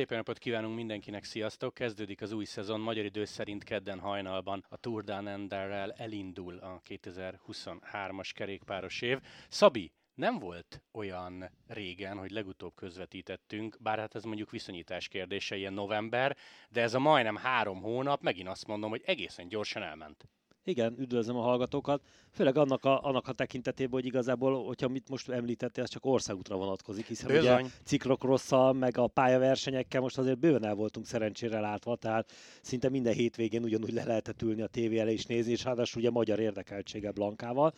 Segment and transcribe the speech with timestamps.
[0.00, 1.74] szép napot kívánunk mindenkinek, sziasztok!
[1.74, 6.80] Kezdődik az új szezon, magyar idő szerint kedden hajnalban a Tour Down Enderrel elindul a
[6.88, 9.18] 2023-as kerékpáros év.
[9.48, 15.72] Szabi, nem volt olyan régen, hogy legutóbb közvetítettünk, bár hát ez mondjuk viszonyítás kérdése, ilyen
[15.72, 16.36] november,
[16.70, 20.28] de ez a majdnem három hónap, megint azt mondom, hogy egészen gyorsan elment.
[20.64, 22.02] Igen, üdvözlöm a hallgatókat.
[22.30, 26.56] Főleg annak a, annak a tekintetében, hogy igazából, hogyha mit most említettél, ez csak országútra
[26.56, 27.60] vonatkozik, hiszen Bizony.
[27.60, 33.12] ugye ciklokrosszal, meg a pályaversenyekkel most azért bőven el voltunk szerencsére látva, tehát szinte minden
[33.12, 37.10] hétvégén ugyanúgy le lehetett ülni a tévé elé és nézni, és ráadásul ugye magyar érdekeltsége
[37.10, 37.72] Blankával.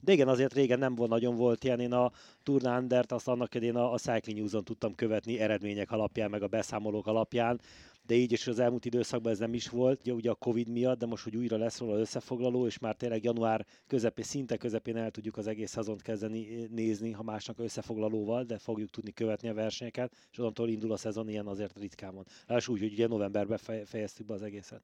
[0.00, 2.12] De igen, azért régen nem volt, nagyon volt ilyen, én a
[2.42, 7.06] Turnandert azt annak idén a, a Cycling News-on tudtam követni eredmények alapján, meg a beszámolók
[7.06, 7.60] alapján,
[8.06, 10.98] de így is az elmúlt időszakban ez nem is volt, ugye, ugye a Covid miatt,
[10.98, 15.10] de most, hogy újra lesz róla összefoglaló, és már tényleg január közepén, szinte közepén el
[15.10, 20.12] tudjuk az egész szezont kezdeni nézni, ha másnak összefoglalóval, de fogjuk tudni követni a versenyeket,
[20.30, 22.26] és onnantól indul a szezon, ilyen azért ritkán van.
[22.56, 24.82] És úgy, hogy ugye novemberben fejeztük be az egészet.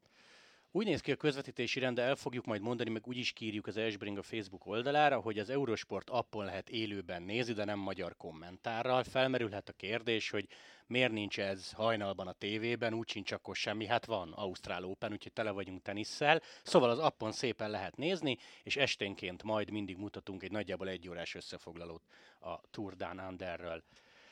[0.73, 3.67] Úgy néz ki a közvetítési rend, de el fogjuk majd mondani, meg úgy is kírjuk
[3.67, 8.17] az Esbring a Facebook oldalára, hogy az Eurosport appon lehet élőben nézni, de nem magyar
[8.17, 9.05] kommentárral.
[9.05, 10.49] Felmerülhet a kérdés, hogy
[10.87, 15.33] miért nincs ez hajnalban a tévében, úgy sincs akkor semmi, hát van Ausztrál Open, úgyhogy
[15.33, 16.43] tele vagyunk tenisszel.
[16.63, 21.35] Szóval az appon szépen lehet nézni, és esténként majd mindig mutatunk egy nagyjából egy órás
[21.35, 22.03] összefoglalót
[22.41, 23.83] a Tour Down Underről.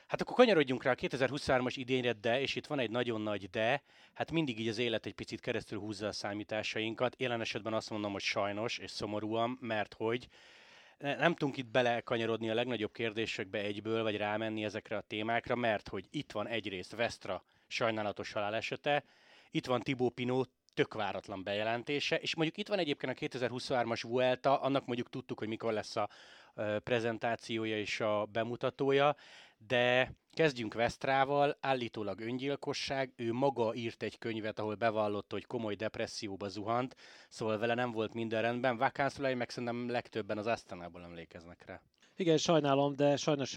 [0.09, 3.83] Hát akkor kanyarodjunk rá a 2023-as idényre, de, és itt van egy nagyon nagy de,
[4.14, 7.14] hát mindig így az élet egy picit keresztül húzza a számításainkat.
[7.19, 10.29] Jelen esetben azt mondom, hogy sajnos és szomorúan, mert hogy
[10.98, 16.06] nem tudunk itt belekanyarodni a legnagyobb kérdésekbe egyből, vagy rámenni ezekre a témákra, mert hogy
[16.11, 19.05] itt van egyrészt Vestra sajnálatos halálesete,
[19.51, 24.61] itt van Tibó Pinó tök váratlan bejelentése, és mondjuk itt van egyébként a 2023-as Vuelta,
[24.61, 26.09] annak mondjuk tudtuk, hogy mikor lesz a
[26.84, 29.17] prezentációja és a bemutatója,
[29.67, 36.48] de kezdjünk Vesztrával, állítólag öngyilkosság, ő maga írt egy könyvet, ahol bevallotta, hogy komoly depresszióba
[36.48, 36.96] zuhant,
[37.29, 38.77] szóval vele nem volt minden rendben.
[38.77, 41.83] Vakánszulai meg szerintem legtöbben az Asztanából emlékeznek rá.
[42.17, 43.57] Igen, sajnálom, de sajnos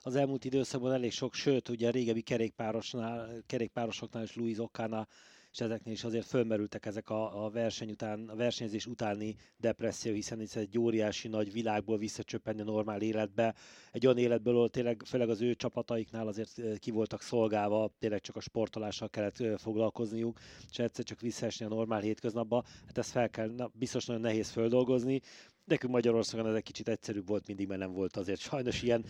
[0.00, 5.08] az elmúlt időszakban elég sok, sőt, ugye a régebbi kerékpárosnál, kerékpárosoknál és Louis Okánál
[5.58, 10.40] és ezeknél is azért fölmerültek ezek a, a verseny után, a versenyzés utáni depresszió, hiszen
[10.40, 13.54] ez egy óriási nagy világból visszacsöppenni a normál életbe,
[13.92, 18.36] egy olyan életből, ahol tényleg, főleg az ő csapataiknál azért ki voltak szolgálva, tényleg csak
[18.36, 20.38] a sportolással kellett foglalkozniuk,
[20.70, 24.50] és egyszer csak visszaesni a normál hétköznapba, hát ezt fel kell, na, biztos nagyon nehéz
[24.50, 25.20] földolgozni,
[25.68, 29.04] Nekünk Magyarországon ez egy kicsit egyszerűbb volt mindig, mert nem volt azért sajnos ilyen,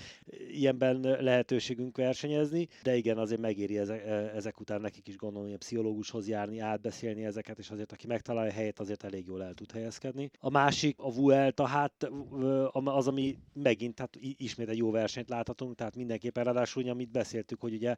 [0.51, 6.29] ilyenben lehetőségünk versenyezni, de igen, azért megéri ezek, ezek után nekik is gondolom, hogy pszichológushoz
[6.29, 10.31] járni, átbeszélni ezeket, és azért aki megtalálja a helyet, azért elég jól el tud helyezkedni.
[10.41, 12.11] A másik, a Vuelta, hát
[12.73, 17.75] az, ami megint, hát ismét egy jó versenyt láthatunk, tehát mindenképpen ráadásul, amit beszéltük, hogy
[17.75, 17.97] ugye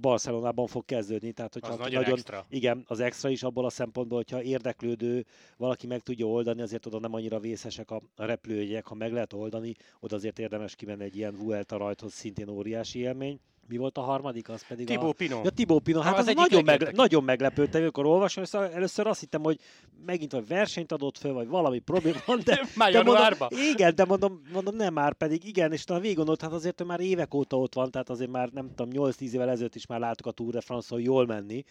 [0.00, 2.46] Barcelonában fog kezdődni, tehát hogyha az nagyon, nagyon extra.
[2.48, 5.26] igen, az extra is abból a szempontból, hogyha érdeklődő
[5.56, 9.32] valaki meg tudja oldani, azért oda nem annyira vészesek a, a repülőjegyek, ha meg lehet
[9.32, 13.40] oldani, oda azért érdemes kimenni egy ilyen Vuelta rajthoz, szintén óriási élmény.
[13.68, 14.48] Mi volt a harmadik?
[14.48, 15.12] Az pedig Tibó a...
[15.12, 15.40] Pino.
[15.44, 16.00] Ja, Tibó Pino.
[16.00, 19.60] Hát az, az nagyon, meg, nagyon meglepődtem, amikor olvasom, és először azt hittem, hogy
[20.04, 24.04] megint vagy versenyt adott föl, vagy valami probléma van, de, már de mondom, igen, de
[24.04, 27.58] mondom, mondom, nem már pedig, igen, és talán végig hát azért ő már évek óta
[27.58, 30.52] ott van, tehát azért már nem tudom, 8-10 évvel ezelőtt is már láttuk a Tour
[30.52, 31.64] de France-on jól menni,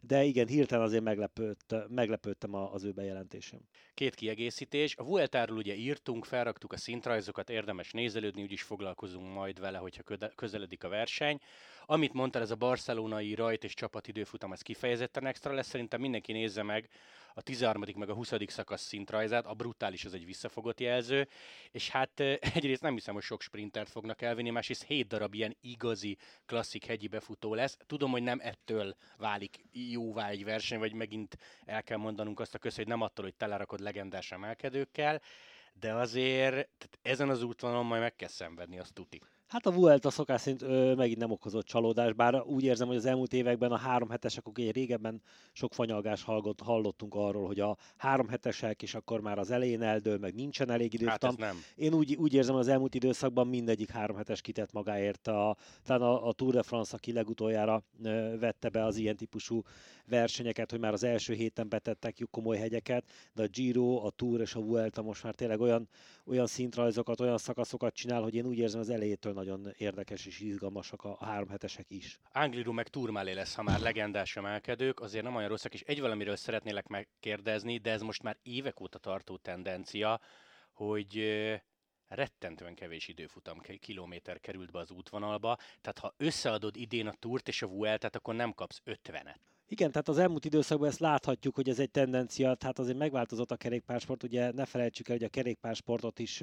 [0.00, 3.60] de igen, hirtelen azért meglepődt, meglepődtem az ő bejelentésem.
[3.94, 4.96] Két kiegészítés.
[4.96, 10.02] A Vueltáról ugye írtunk, felraktuk a szintrajzokat, érdemes nézelődni, úgyis foglalkozunk majd vele, hogyha
[10.34, 11.40] közeledik a verseny.
[11.86, 16.62] Amit mondtál, ez a barcelonai rajt és csapatidőfutam, ez kifejezetten extra lesz, szerintem mindenki nézze
[16.62, 16.88] meg
[17.34, 17.82] a 13.
[17.96, 18.32] meg a 20.
[18.46, 21.28] szakasz szintrajzát, a brutális az egy visszafogott jelző,
[21.70, 22.20] és hát
[22.54, 26.16] egyrészt nem hiszem, hogy sok sprintert fognak elvinni, másrészt 7 darab ilyen igazi
[26.46, 27.78] klasszik hegyi befutó lesz.
[27.86, 32.58] Tudom, hogy nem ettől válik jóvá egy verseny, vagy megint el kell mondanunk azt a
[32.58, 35.20] közt, hogy nem attól, hogy telerakod legendás emelkedőkkel,
[35.72, 39.20] de azért tehát ezen az útvonalon majd meg kell szenvedni, azt tuti.
[39.46, 43.04] Hát a Vuelta szokás szerint ö, megint nem okozott csalódást, bár úgy érzem, hogy az
[43.06, 48.28] elmúlt években a három hetesek, ugye régebben sok fanyalgás hallott, hallottunk arról, hogy a három
[48.28, 51.06] hetesek is akkor már az elején eldől, meg nincsen elég idő.
[51.06, 51.56] Hát nem.
[51.74, 55.28] Én úgy, úgy érzem, az elmúlt időszakban mindegyik három hetes kitett magáért.
[55.28, 59.62] A, talán a, a Tour de France, aki legutoljára ö, vette be az ilyen típusú
[60.06, 63.04] versenyeket, hogy már az első héten betettek komoly hegyeket,
[63.34, 65.88] de a Giro, a Tour és a Vuelta most már tényleg olyan,
[66.26, 71.04] olyan szintrajzokat, olyan szakaszokat csinál, hogy én úgy érzem az elejétől nagyon érdekes és izgalmasak
[71.04, 72.18] a, a három hetesek is.
[72.32, 76.36] Angliru meg Turmálé lesz, ha már legendás emelkedők, azért nem olyan rosszak, és egy valamiről
[76.36, 80.20] szeretnélek megkérdezni, de ez most már évek óta tartó tendencia,
[80.72, 81.22] hogy
[82.08, 87.62] rettentően kevés időfutam kilométer került be az útvonalba, tehát ha összeadod idén a túrt és
[87.62, 89.36] a Vueltát, akkor nem kapsz 50-et.
[89.74, 93.56] Igen, tehát az elmúlt időszakban ezt láthatjuk, hogy ez egy tendencia, tehát azért megváltozott a
[93.56, 96.40] kerékpársport, ugye ne felejtsük el, hogy a kerékpársportot is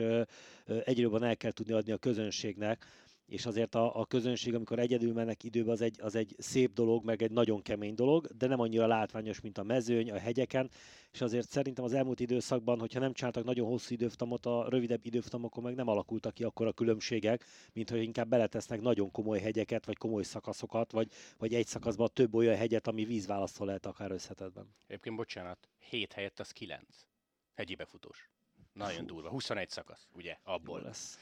[0.65, 2.85] egyre jobban el kell tudni adni a közönségnek,
[3.31, 7.05] és azért a, a közönség, amikor egyedül mennek időbe, az egy, az egy szép dolog,
[7.05, 10.69] meg egy nagyon kemény dolog, de nem annyira látványos, mint a mezőny, a hegyeken,
[11.11, 15.63] és azért szerintem az elmúlt időszakban, hogyha nem csináltak nagyon hosszú időfutamot, a rövidebb időfutamokon
[15.63, 19.97] meg nem alakultak ki akkor a különbségek, mint hogy inkább beletesznek nagyon komoly hegyeket, vagy
[19.97, 24.67] komoly szakaszokat, vagy, vagy egy szakaszban több olyan hegyet, ami vízválasztó lehet akár összetetben.
[24.87, 26.81] Egyébként bocsánat, 7 helyett az 9.
[27.53, 28.29] Hegyi befutós.
[28.73, 29.29] Nagyon durva.
[29.29, 30.79] 21 szakasz, ugye, abból.
[30.79, 31.17] Jó, lesz.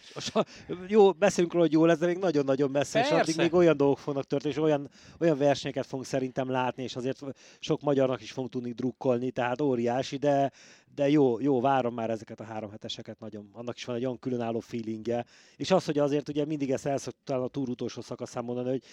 [0.88, 3.16] jó, beszélünk róla, hogy jó lesz, de még nagyon-nagyon messze, Persze.
[3.16, 6.96] és addig még olyan dolgok fognak történni, és olyan, olyan versenyeket fogunk szerintem látni, és
[6.96, 7.22] azért
[7.60, 10.52] sok magyarnak is fogunk tudni drukkolni, tehát óriási, de,
[10.96, 13.50] de jó, jó, várom már ezeket a három heteseket nagyon.
[13.54, 15.26] Annak is van egy olyan különálló feelingje.
[15.56, 18.84] És az, hogy azért ugye mindig ezt elszoktam a túr utolsó szakaszán mondani, hogy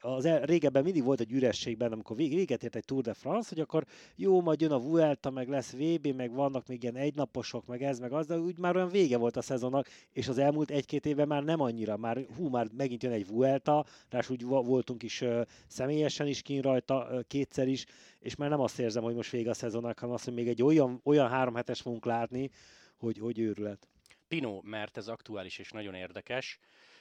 [0.00, 3.60] az el, régebben mindig volt egy ürességben, amikor véget ért egy Tour de France, hogy
[3.60, 3.84] akkor
[4.16, 7.98] jó, majd jön a Vuelta, meg lesz VB, meg vannak még ilyen egynaposok, meg ez,
[7.98, 11.28] meg az, de úgy már olyan vége volt a szezonnak, és az elmúlt egy-két évben
[11.28, 15.40] már nem annyira, már hú, már megint jön egy Vuelta, rás úgy voltunk is uh,
[15.66, 17.86] személyesen is kín rajta, uh, kétszer is,
[18.18, 20.62] és már nem azt érzem, hogy most vége a szezonnak, hanem azt, hogy még egy
[20.62, 22.50] olyan, olyan három hetes fogunk látni,
[22.96, 23.88] hogy, hogy őrület.
[24.28, 26.58] Pino, mert ez aktuális és nagyon érdekes.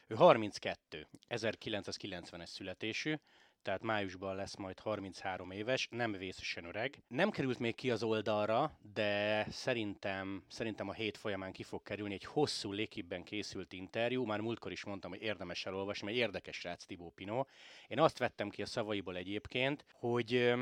[0.07, 3.15] Ő 32, 1990-es születésű,
[3.65, 7.03] tehát májusban lesz majd 33 éves, nem vészesen öreg.
[7.07, 12.13] Nem került még ki az oldalra, de szerintem, szerintem a hét folyamán ki fog kerülni
[12.13, 14.25] egy hosszú lékibben készült interjú.
[14.25, 17.45] Már múltkor is mondtam, hogy érdemes elolvasni, mert érdekes rác Tibó Pino.
[17.87, 20.53] Én azt vettem ki a szavaiból egyébként, hogy,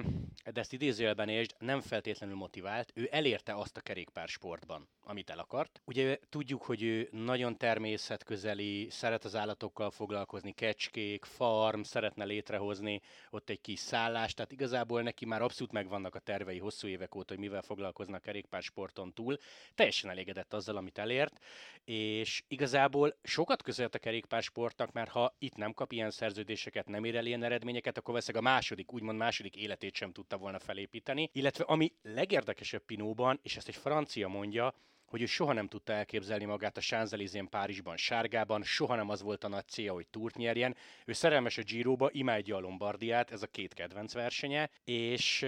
[0.53, 5.39] de ezt idézőjelben és nem feltétlenül motivált, ő elérte azt a kerékpár sportban, amit el
[5.39, 5.81] akart.
[5.85, 12.92] Ugye tudjuk, hogy ő nagyon természetközeli, szeret az állatokkal foglalkozni, kecskék, farm, szeretne létrehozni
[13.29, 17.33] ott egy kis szállás, tehát igazából neki már abszolút megvannak a tervei hosszú évek óta,
[17.33, 19.37] hogy mivel foglalkoznak kerékpársporton túl.
[19.75, 21.39] Teljesen elégedett azzal, amit elért,
[21.85, 27.15] és igazából sokat közölt a kerékpársportnak, mert ha itt nem kap ilyen szerződéseket, nem ér
[27.15, 31.29] el ilyen eredményeket, akkor veszek a második, úgymond második életét sem tudta volna felépíteni.
[31.33, 34.73] Illetve ami legérdekesebb Pinóban, és ezt egy francia mondja,
[35.13, 39.43] hogy ő soha nem tudta elképzelni magát a Sánzelizén Párizsban sárgában, soha nem az volt
[39.43, 40.75] a nagy célja, hogy túrt nyerjen.
[41.05, 45.45] Ő szerelmes a Giroba, imádja a Lombardiát, ez a két kedvenc versenye, és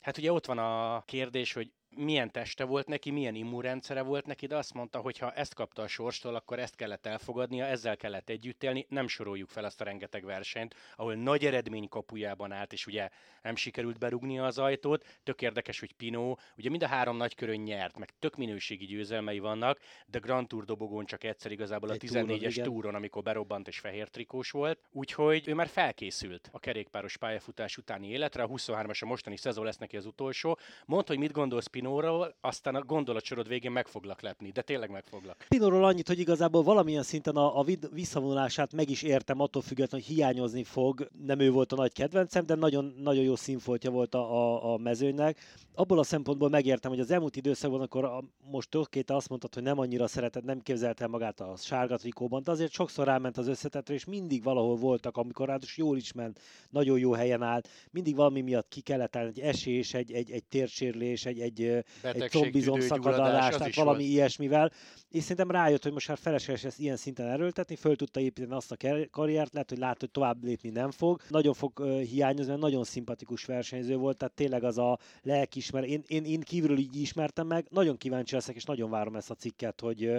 [0.00, 4.46] hát ugye ott van a kérdés, hogy milyen teste volt neki, milyen immunrendszere volt neki,
[4.46, 8.28] de azt mondta, hogy ha ezt kapta a sorstól, akkor ezt kellett elfogadnia, ezzel kellett
[8.28, 12.86] együtt élni, nem soroljuk fel azt a rengeteg versenyt, ahol nagy eredmény kapujában állt, és
[12.86, 13.08] ugye
[13.42, 15.04] nem sikerült berugnia az ajtót.
[15.22, 19.38] Tök érdekes, hogy Pino, ugye mind a három nagy körön nyert, meg tök minőségi győzelmei
[19.38, 23.78] vannak, de Grand Tour dobogón csak egyszer igazából a 14-es túron, túron, amikor berobbant és
[23.78, 24.78] fehér trikós volt.
[24.92, 29.76] Úgyhogy ő már felkészült a kerékpáros pályafutás utáni életre, a 23-as a mostani szezon lesz
[29.76, 30.58] neki az utolsó.
[30.86, 35.04] Mondd, hogy mit gondolsz Pinóról, aztán a gondolatsorod végén meg foglak lepni, de tényleg meg
[35.06, 35.44] foglak.
[35.48, 40.16] Pinóról annyit, hogy igazából valamilyen szinten a, a visszavonulását meg is értem, attól függetlenül, hogy
[40.16, 41.08] hiányozni fog.
[41.26, 44.76] Nem ő volt a nagy kedvencem, de nagyon, nagyon jó színfoltja volt a, a, a
[44.76, 45.38] mezőnynek.
[45.74, 49.62] Abból a szempontból megértem, hogy az elmúlt időszakban, akkor a, most tökéte azt mondtad, hogy
[49.62, 53.94] nem annyira szeretett, nem képzelte magát a sárga trikóban, de azért sokszor ráment az összetetre,
[53.94, 56.40] és mindig valahol voltak, amikor ráadásul jól is ment,
[56.70, 60.44] nagyon jó helyen állt, mindig valami miatt ki kellett állni, egy esés, egy, egy, egy
[60.44, 61.67] térsérlés, egy, egy,
[62.02, 64.10] egy combizom szakadalás, tehát valami volt.
[64.10, 64.72] ilyesmivel,
[65.10, 68.72] és szerintem rájött, hogy most már felesleges ezt ilyen szinten erőltetni, föl tudta építeni azt
[68.72, 68.76] a
[69.10, 71.20] karriert, lehet, hogy lát, hogy tovább lépni nem fog.
[71.28, 75.84] Nagyon fog uh, hiányozni, mert nagyon szimpatikus versenyző volt, tehát tényleg az a lelkismer.
[75.84, 79.34] Én, én, én kívülről így ismertem meg, nagyon kíváncsi leszek, és nagyon várom ezt a
[79.34, 80.10] cikket, hogy,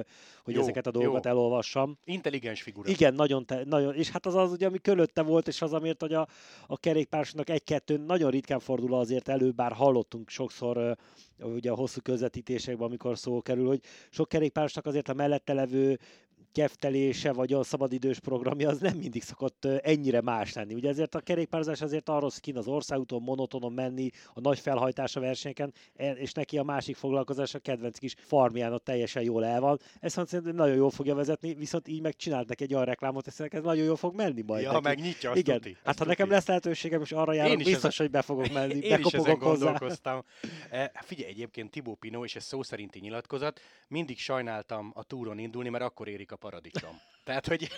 [0.44, 1.32] hogy jó, ezeket a dolgokat jó.
[1.32, 1.98] elolvassam.
[2.06, 2.90] Intelligens figura.
[2.90, 6.02] Igen, nagyon, te, nagyon, és hát az az, ugye, ami körülötte volt, és az, amiért,
[6.02, 6.28] hogy a,
[6.68, 10.98] a kerékpársnak egy-kettő nagyon ritkán fordul azért elő, bár hallottunk sokszor
[11.42, 16.00] ugye a hosszú közvetítésekben, amikor szó kerül, hogy sok kerékpárosnak azért a mellette levő
[16.52, 20.74] keftelése vagy a szabadidős programja az nem mindig szokott ennyire más lenni.
[20.74, 25.74] Ugye ezért a kerékpározás azért arról szkin az országúton monotonon menni, a nagy felhajtása versenyeken,
[25.96, 29.80] e, és neki a másik foglalkozás a kedvenc kis farmján ott teljesen jól el van.
[30.00, 33.48] Ezt szerintem nagyon jól fogja vezetni, viszont így meg csinált neki egy olyan reklámot, hogy
[33.52, 34.64] ez nagyon jól fog menni majd.
[34.64, 35.02] Ja, neki.
[35.02, 35.56] nyitja, azt Igen.
[35.56, 36.08] Tuti, hát ha tuti.
[36.08, 37.92] nekem lesz lehetőségem, és arra járok, biztos, ezen...
[37.98, 38.74] hogy be fogok menni.
[38.90, 40.24] Én is ezen gondolkoztam.
[40.70, 45.70] E, figyelj, egyébként Tibó Pino, és ez szó szerinti nyilatkozat, mindig sajnáltam a túron indulni,
[45.70, 47.02] mert akkor érik a paradicsom.
[47.24, 47.70] Tehát, hogy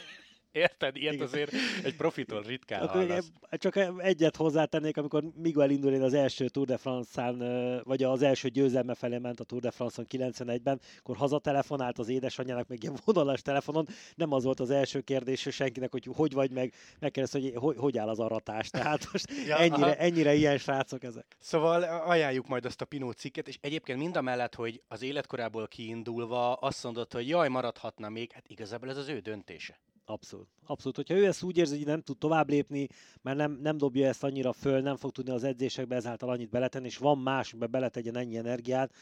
[0.51, 0.96] Érted?
[0.96, 1.25] Ilyet Igen.
[1.25, 1.51] azért
[1.84, 3.31] egy profitól ritkán hallasz.
[3.51, 7.38] Csak egyet hozzátennék, amikor Miguel Indurain az első Tour de France-án,
[7.84, 12.67] vagy az első győzelme felé ment a Tour de France-on 91-ben, akkor hazatelefonált az édesanyjának
[12.67, 16.74] meg ilyen vonalas telefonon, nem az volt az első kérdés senkinek, hogy hogy vagy meg,
[17.00, 18.70] megkérdezte, hogy hogy, hogy áll az aratás.
[18.70, 21.25] Tehát most ja, ennyire, ennyire ilyen srácok ezek.
[21.39, 25.67] Szóval ajánljuk majd azt a Pinó cikket, és egyébként mind a mellett, hogy az életkorából
[25.67, 29.79] kiindulva azt mondott, hogy jaj, maradhatna még, hát igazából ez az ő döntése.
[30.05, 30.48] Abszolút.
[30.65, 30.96] Abszolút.
[30.96, 32.88] Hogyha ő ezt úgy érzi, hogy nem tud tovább lépni,
[33.22, 36.86] mert nem, nem dobja ezt annyira föl, nem fog tudni az edzésekbe ezáltal annyit beletenni,
[36.86, 38.93] és van más, amiben beletegyen ennyi energiát,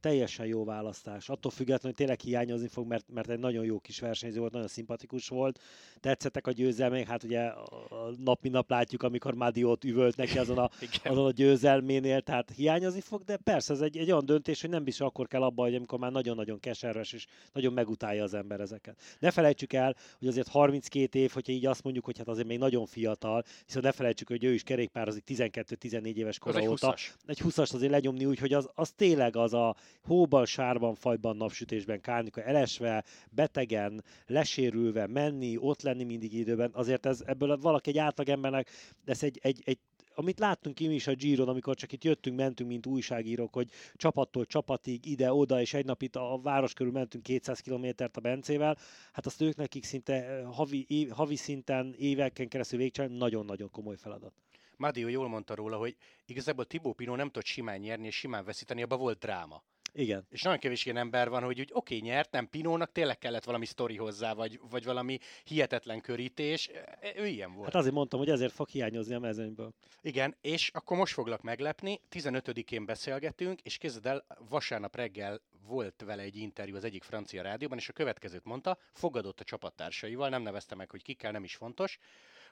[0.00, 1.28] teljesen jó választás.
[1.28, 4.68] Attól függetlenül, hogy tényleg hiányozni fog, mert, mert egy nagyon jó kis versenyző volt, nagyon
[4.68, 5.60] szimpatikus volt.
[6.00, 10.58] Tetszettek a győzelmek, hát ugye a nap mint nap látjuk, amikor Madiot üvölt neki azon
[10.58, 10.70] a,
[11.04, 14.84] azon a győzelménél, tehát hiányozni fog, de persze ez egy, egy olyan döntés, hogy nem
[14.84, 19.00] biztos akkor kell abba, hogy amikor már nagyon-nagyon keserves és nagyon megutálja az ember ezeket.
[19.18, 22.58] Ne felejtsük el, hogy azért 32 év, hogyha így azt mondjuk, hogy hát azért még
[22.58, 26.94] nagyon fiatal, hiszen ne felejtsük, hogy ő is kerékpározik 12-14 éves kora óta.
[27.26, 32.00] Egy 20-as azért lenyomni úgy, hogy az, az tényleg az a hóban, sárban, fajban, napsütésben,
[32.00, 38.70] kárnika elesve, betegen, lesérülve, menni, ott lenni mindig időben, azért ez, ebből valaki egy átlagembernek,
[39.04, 39.78] ez egy, egy, egy
[40.18, 44.46] amit láttunk ki is a Giron, amikor csak itt jöttünk, mentünk, mint újságírók, hogy csapattól
[44.46, 48.78] csapatig, ide-oda, és egy nap itt a város körül mentünk 200 kilométert a Bencével,
[49.12, 54.32] hát azt ők nekik szinte havi, év, havi szinten, éveken keresztül végcsinálni, nagyon-nagyon komoly feladat.
[54.76, 58.82] Mádió jól mondta róla, hogy igazából Tibó Pino nem tudott simán nyerni és simán veszíteni,
[58.82, 59.62] abban volt dráma.
[59.92, 60.26] Igen.
[60.30, 63.44] És nagyon kevés ilyen ember van, hogy úgy oké, okay, nyert, nem Pinónak tényleg kellett
[63.44, 66.70] valami sztori hozzá, vagy, vagy valami hihetetlen körítés.
[67.16, 67.64] Ő ilyen volt.
[67.64, 69.72] Hát azért mondtam, hogy ezért fog hiányozni a mezőnyből.
[70.02, 72.00] Igen, és akkor most foglak meglepni.
[72.10, 77.78] 15-én beszélgetünk, és kezded el, vasárnap reggel volt vele egy interjú az egyik francia rádióban,
[77.78, 81.98] és a következőt mondta, fogadott a csapattársaival, nem nevezte meg, hogy kikkel, nem is fontos,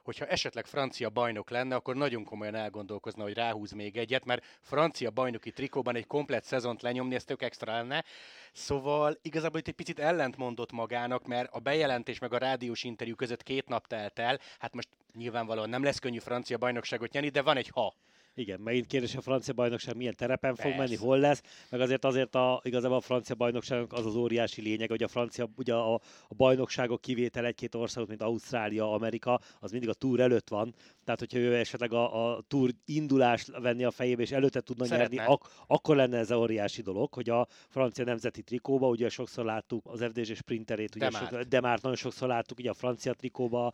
[0.07, 5.11] hogyha esetleg francia bajnok lenne, akkor nagyon komolyan elgondolkozna, hogy ráhúz még egyet, mert francia
[5.11, 8.05] bajnoki trikóban egy komplet szezont lenyomni, ez tök extra lenne.
[8.53, 13.43] Szóval igazából itt egy picit ellentmondott magának, mert a bejelentés meg a rádiós interjú között
[13.43, 17.57] két nap telt el, hát most nyilvánvalóan nem lesz könnyű francia bajnokságot nyerni, de van
[17.57, 17.95] egy ha.
[18.39, 20.69] Igen, megint kérdés, a francia bajnokság milyen terepen Persze.
[20.71, 24.63] fog menni, hol lesz, meg azért azért a, igazából a francia bajnokságnak az az óriási
[24.63, 25.95] lényeg, hogy a francia, ugye a,
[26.29, 30.75] a bajnokságok kivétel egy-két országot, mint Ausztrália, Amerika, az mindig a túr előtt van,
[31.05, 35.17] tehát hogyha ő esetleg a, a túr indulást venni a fejébe, és előtte tudna Szeretne.
[35.17, 39.45] nyerni, ak- akkor lenne ez a óriási dolog, hogy a francia nemzeti trikóba, ugye sokszor
[39.45, 43.13] láttuk az FDZ sprinterét, ugye de, sok, de már nagyon sokszor láttuk, ugye a francia
[43.13, 43.73] trikóba,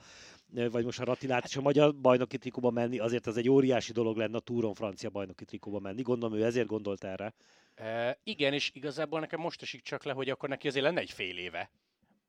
[0.70, 4.16] vagy most a Ratilát és a magyar bajnoki trikóba menni, azért ez egy óriási dolog
[4.16, 6.02] lenne a túron francia bajnoki trikóba menni.
[6.02, 7.34] Gondolom ő ezért gondolt erre.
[7.74, 11.10] E, igen, és igazából nekem most esik csak le, hogy akkor neki azért lenne egy
[11.10, 11.70] fél éve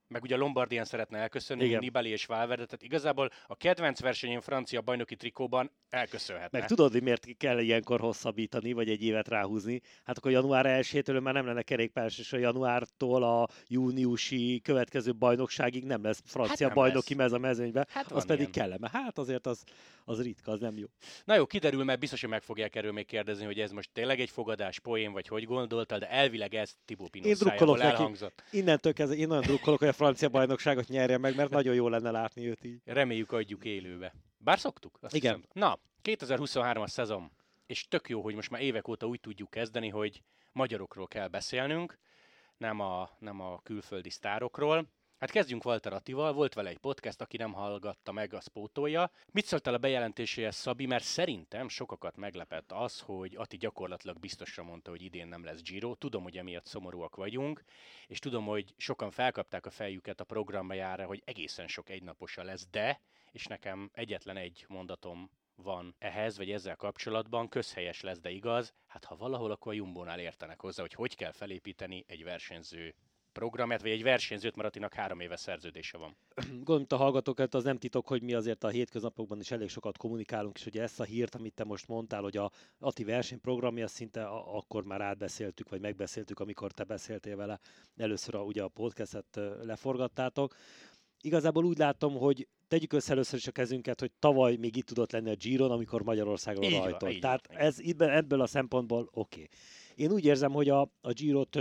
[0.08, 1.80] meg ugye Lombardián szeretne elköszönni, Igen.
[1.80, 6.60] Nibali és Valverde, tehát igazából a kedvenc versenyén francia bajnoki trikóban elköszönhetne.
[6.60, 9.82] Meg tudod, hogy miért kell ilyenkor hosszabbítani, vagy egy évet ráhúzni?
[10.04, 15.84] Hát akkor január 1-től már nem lenne kerékpáros, és a januártól a júniusi következő bajnokságig
[15.84, 17.24] nem lesz francia hát nem bajnoki lesz.
[17.24, 18.52] mez a mezőnybe, hát az pedig ilyen.
[18.52, 18.90] kellene.
[18.94, 19.64] Hát azért az,
[20.06, 20.86] az ritka, az nem jó.
[21.26, 24.20] Na jó, kiderül, mert biztos, hogy meg fogják erről még kérdezni, hogy ez most tényleg
[24.20, 28.44] egy fogadás, poén, vagy hogy gondoltál, de elvileg ez Tibó Pinot én elhangzott.
[28.52, 32.12] Innentől kezdve én nagyon drukkolok, hogy a francia bajnokságot nyerje meg, mert nagyon jó lenne
[32.12, 32.82] látni őt így.
[32.86, 34.14] Reméljük adjuk élőbe.
[34.38, 34.98] Bár szoktuk?
[35.02, 35.36] Azt Igen.
[35.36, 35.50] Hiszem.
[35.54, 37.32] Na, 2023-as szezon,
[37.66, 41.98] és tök jó, hogy most már évek óta úgy tudjuk kezdeni, hogy magyarokról kell beszélnünk,
[42.58, 44.88] nem a, nem a külföldi sztárokról.
[45.24, 49.12] Hát kezdjünk Walter Attival, volt vele egy podcast, aki nem hallgatta meg, a spótolja.
[49.32, 50.86] Mit szóltál a bejelentéséhez, Szabi?
[50.86, 55.96] Mert szerintem sokakat meglepett az, hogy Ati gyakorlatilag biztosra mondta, hogy idén nem lesz Giro.
[55.96, 57.64] Tudom, hogy emiatt szomorúak vagyunk,
[58.08, 63.02] és tudom, hogy sokan felkapták a fejüket a programjára, hogy egészen sok egynaposa lesz, de,
[63.32, 69.06] és nekem egyetlen egy mondatom van ehhez, vagy ezzel kapcsolatban, közhelyes lesz, de igaz, hát
[69.06, 72.96] ha valahol, akkor a Jumbónál értenek hozzá, hogy hogy kell felépíteni egy versenyző
[73.34, 76.16] programját, vagy egy versenyzőt, mert Attinak három éves szerződése van.
[76.64, 80.58] Gondolom, a hallgatókat az nem titok, hogy mi azért a hétköznapokban is elég sokat kommunikálunk,
[80.58, 84.84] és ugye ezt a hírt, amit te most mondtál, hogy a Ati versenyprogramja szinte akkor
[84.86, 87.60] már átbeszéltük, vagy megbeszéltük, amikor te beszéltél vele
[87.98, 90.56] először a, ugye a podcastet leforgattátok.
[91.22, 95.12] Igazából úgy látom, hogy tegyük össze először is a kezünket, hogy tavaly még itt tudott
[95.12, 97.20] lenni a Giron, amikor Magyarországon rajtolt.
[97.20, 99.42] Tehát ez ebből a szempontból oké.
[99.42, 99.48] Okay.
[99.96, 101.60] Én úgy érzem, hogy a, a Girot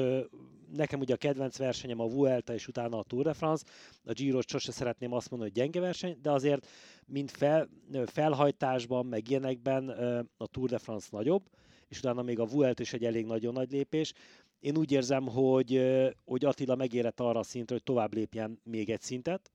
[0.76, 3.64] nekem ugye a kedvenc versenyem a Vuelta és utána a Tour de France.
[4.04, 6.66] A giro sose szeretném azt mondani, hogy gyenge verseny, de azért
[7.06, 7.68] mint fel,
[8.06, 9.88] felhajtásban, meg ilyenekben
[10.36, 11.42] a Tour de France nagyobb,
[11.88, 14.12] és utána még a Vuelta is egy elég nagyon nagy lépés.
[14.60, 15.82] Én úgy érzem, hogy,
[16.24, 19.52] hogy Attila megérett arra a szintre, hogy tovább lépjen még egy szintet,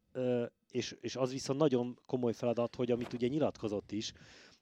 [0.71, 4.13] és, és az viszont nagyon komoly feladat, hogy amit ugye nyilatkozott is,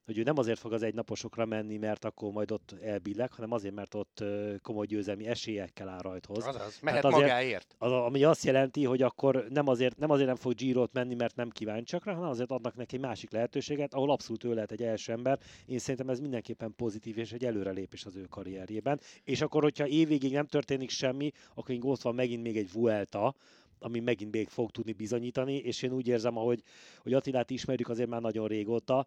[0.05, 3.73] hogy ő nem azért fog az egynaposokra menni, mert akkor majd ott elbilleg, hanem azért,
[3.73, 4.23] mert ott
[4.61, 6.45] komoly győzelmi esélyekkel áll rajthoz.
[6.45, 7.75] Azaz, mehet hát azért, magáért.
[7.77, 11.35] Az, ami azt jelenti, hogy akkor nem azért, nem azért nem fog Girot menni, mert
[11.35, 14.83] nem kíváncsiak rá, hanem azért adnak neki egy másik lehetőséget, ahol abszolút ő lehet egy
[14.83, 15.39] első ember.
[15.65, 18.99] Én szerintem ez mindenképpen pozitív és egy előrelépés az ő karrierjében.
[19.23, 23.35] És akkor, hogyha évvégig nem történik semmi, akkor ott van megint még egy Vuelta,
[23.79, 26.63] ami megint még fog tudni bizonyítani, és én úgy érzem, ahogy
[27.01, 29.05] hogy Attilát ismerjük azért már nagyon régóta,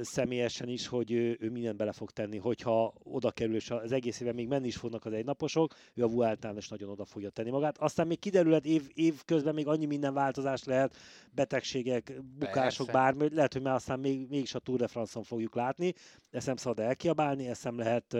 [0.00, 4.20] személyesen is, hogy ő, ő mindent bele fog tenni, hogyha oda kerül, és az egész
[4.20, 7.50] évben még menni is fognak az egynaposok, ő a Vueltán is nagyon oda fogja tenni
[7.50, 7.78] magát.
[7.78, 10.96] Aztán még kiderülhet év, év közben még annyi minden változás lehet,
[11.32, 12.92] betegségek, bukások, Persze.
[12.92, 15.92] bármi, lehet, hogy már aztán még, mégis a Tour de France-on fogjuk látni,
[16.30, 18.16] ezt nem szabad elkiabálni, ezt nem lehet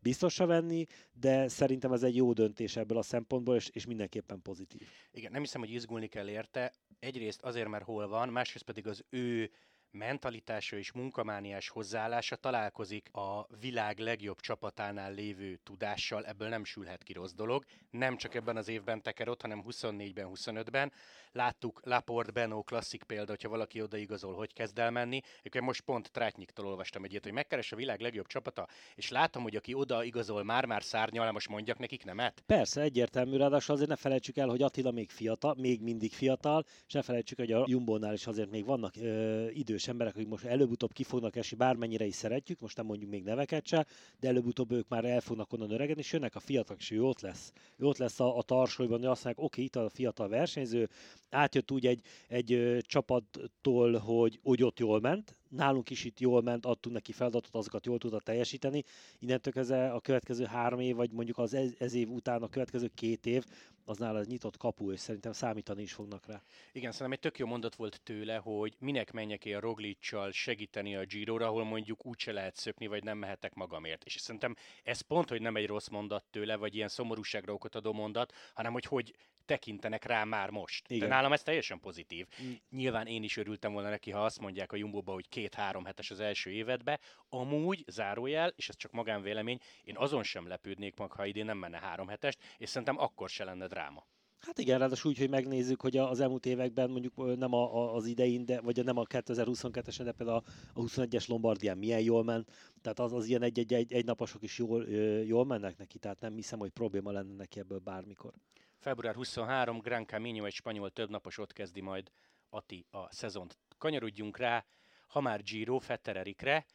[0.00, 4.80] biztosra venni, de szerintem ez egy jó döntés ebből a szempontból, és, és mindenképpen pozitív.
[5.12, 6.72] Igen, nem hiszem, hogy izgulni kell érte.
[6.98, 9.50] Egyrészt azért, mert hol van, másrészt pedig az ő
[9.90, 17.12] mentalitása és munkamániás hozzáállása találkozik a világ legjobb csapatánál lévő tudással, ebből nem sülhet ki
[17.12, 17.64] rossz dolog.
[17.90, 20.92] Nem csak ebben az évben teker ott, hanem 24-ben, 25-ben.
[21.32, 25.20] Láttuk Laport, Benó klasszik példa, hogyha valaki odaigazol, hogy kezd el menni.
[25.42, 29.56] Én most pont Trátnyiktól olvastam egyet, hogy megkeres a világ legjobb csapata, és látom, hogy
[29.56, 32.42] aki oda igazol, már-már szárnyal, most mondjak nekik nemet.
[32.46, 36.92] Persze, egyértelmű, ráadásul azért ne felejtsük el, hogy Attila még fiatal, még mindig fiatal, és
[36.92, 40.92] ne felejtsük, hogy a Jumbónál is azért még vannak ö, idős emberek, akik most előbb-utóbb
[40.92, 43.86] ki fognak esni, bármennyire is szeretjük, most nem mondjuk még neveket se,
[44.20, 47.20] de előbb-utóbb ők már el fognak onnan öregedni, és jönnek a fiatalok, és ő ott
[47.20, 47.52] lesz.
[47.76, 50.88] Ő ott lesz a, a tarsolyban, hogy azt mondják, oké, itt a fiatal versenyző,
[51.30, 56.66] átjött úgy egy, egy csapattól, hogy úgy ott jól ment, nálunk is itt jól ment,
[56.66, 58.84] adtunk neki feladatot, azokat jól tudta teljesíteni.
[59.18, 62.90] Innentől kezdve a következő három év, vagy mondjuk az ez, ez év után a következő
[62.94, 63.44] két év,
[63.84, 66.42] az nála ez nyitott kapu, és szerintem számítani is fognak rá.
[66.72, 71.04] Igen, szerintem egy tök jó mondat volt tőle, hogy minek menjek én Roglicsal segíteni a
[71.04, 74.04] giro ahol mondjuk úgyse lehet szökni, vagy nem mehetek magamért.
[74.04, 77.92] És szerintem ez pont, hogy nem egy rossz mondat tőle, vagy ilyen szomorúságra okot adó
[77.92, 79.14] mondat, hanem hogy hogy
[79.50, 80.90] tekintenek rá már most.
[80.90, 81.08] Igen.
[81.08, 82.26] De nálam ez teljesen pozitív.
[82.42, 82.52] Mm.
[82.70, 86.20] Nyilván én is örültem volna neki, ha azt mondják a Jumbo-ba, hogy két-három hetes az
[86.20, 87.00] első évedbe.
[87.28, 91.78] Amúgy, zárójel, és ez csak magánvélemény, én azon sem lepődnék meg, ha idén nem menne
[91.78, 94.06] három hetest, és szerintem akkor se lenne dráma.
[94.40, 98.06] Hát igen, ráadásul úgy, hogy megnézzük, hogy az elmúlt években mondjuk nem a, a, az
[98.06, 100.42] idején, de, vagy nem a 2022-esen, de például
[100.74, 102.50] a 21-es Lombardián milyen jól ment,
[102.82, 104.88] tehát az, az ilyen egy-egy egy, egy naposok is jól,
[105.24, 108.32] jól mennek neki, tehát nem hiszem, hogy probléma lenne neki ebből bármikor.
[108.80, 112.10] Február 23, Gran Camino egy spanyol többnapos ott kezdi majd
[112.50, 113.58] Ati a szezont.
[113.78, 114.64] Kanyarodjunk rá,
[115.06, 116.66] ha már Giro, Fetter Erikre.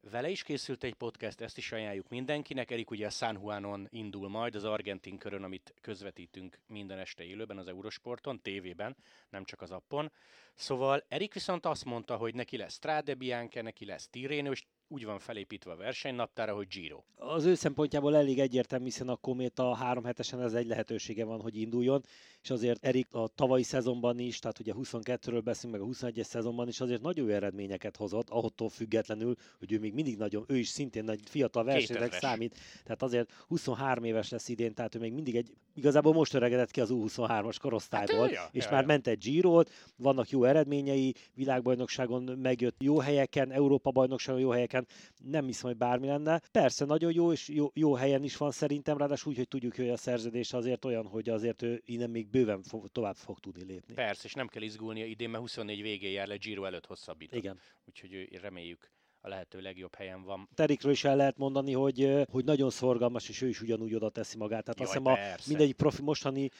[0.00, 2.70] Vele is készült egy podcast, ezt is ajánljuk mindenkinek.
[2.70, 7.58] Erik ugye a San Juanon indul majd, az argentin körön, amit közvetítünk minden este élőben
[7.58, 8.96] az Eurosporton, tévében,
[9.28, 10.12] nem csak az appon.
[10.54, 15.04] Szóval Erik viszont azt mondta, hogy neki lesz Strade Bianca, neki lesz Tirreno, és úgy
[15.04, 17.02] van felépítve a versenynaptára, hogy Giro.
[17.16, 21.56] Az ő szempontjából elég egyértelmű, hiszen a Kométa három hetesen ez egy lehetősége van, hogy
[21.56, 22.02] induljon,
[22.42, 26.68] és azért Erik a tavalyi szezonban is, tehát ugye 22-ről beszélünk, meg a 21-es szezonban
[26.68, 30.68] is azért nagyon jó eredményeket hozott, ahottól függetlenül, hogy ő még mindig nagyon, ő is
[30.68, 35.36] szintén nagy fiatal versenynek számít, tehát azért 23 éves lesz idén, tehát ő még mindig
[35.36, 38.86] egy, igazából most öregedett ki az U23-as korosztályból, hát, ja, és ja, már ja.
[38.86, 39.62] ment egy giro
[39.96, 44.86] vannak jó eredményei, világbajnokságon megjött jó helyeken, Európa bajnokságon jó helyeken,
[45.24, 46.40] nem hiszem, hogy bármi lenne.
[46.52, 49.88] Persze nagyon jó, és jó, jó helyen is van szerintem, ráadásul úgy, hogy tudjuk, hogy
[49.88, 53.94] a szerződés azért olyan, hogy azért ő innen még bőven fog, tovább fog tudni lépni.
[53.94, 57.38] Persze, és nem kell izgulnia idén, mert 24 végén jár le Giro előtt hosszabbított.
[57.38, 57.58] Igen.
[57.84, 60.48] Úgyhogy reméljük a lehető legjobb helyen van.
[60.54, 64.36] Terikről is el lehet mondani, hogy, hogy nagyon szorgalmas, és ő is ugyanúgy oda teszi
[64.36, 64.64] magát.
[64.64, 66.50] Tehát Jaj, azt hiszem a mindegyik profi, mostani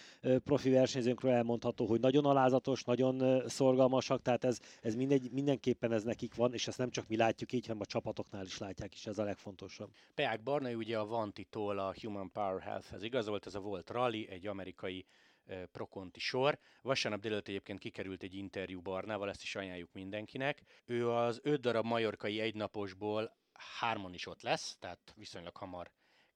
[0.45, 6.35] profi versenyzőnkről elmondható, hogy nagyon alázatos, nagyon szorgalmasak, tehát ez, ez mindegy, mindenképpen ez nekik
[6.35, 9.19] van, és ezt nem csak mi látjuk így, hanem a csapatoknál is látják, és ez
[9.19, 9.91] a legfontosabb.
[10.15, 14.47] Peák Barnai ugye a Vantitól a Human Power Health-hez igazolt, ez a volt rally, egy
[14.47, 15.05] amerikai
[15.73, 16.59] prokonti sor.
[16.83, 20.63] Vasárnap délelőtt egyébként kikerült egy interjú Barnával, ezt is ajánljuk mindenkinek.
[20.85, 23.37] Ő az öt darab majorkai egynaposból
[23.79, 25.91] hárman is ott lesz, tehát viszonylag hamar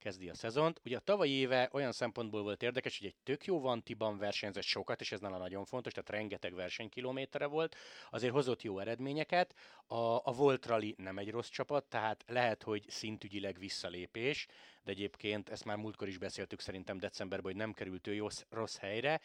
[0.05, 0.81] kezdi a szezont.
[0.85, 5.01] Ugye a tavalyi éve olyan szempontból volt érdekes, hogy egy tök jó Vantiban versenyzett sokat,
[5.01, 7.77] és ez nála nagyon fontos, tehát rengeteg versenykilométerre volt,
[8.11, 9.55] azért hozott jó eredményeket.
[9.87, 9.97] A,
[10.29, 14.47] a Volt Rally nem egy rossz csapat, tehát lehet, hogy szintügyileg visszalépés,
[14.83, 18.77] de egyébként ezt már múltkor is beszéltük szerintem decemberben, hogy nem került ő jó, rossz
[18.77, 19.21] helyre,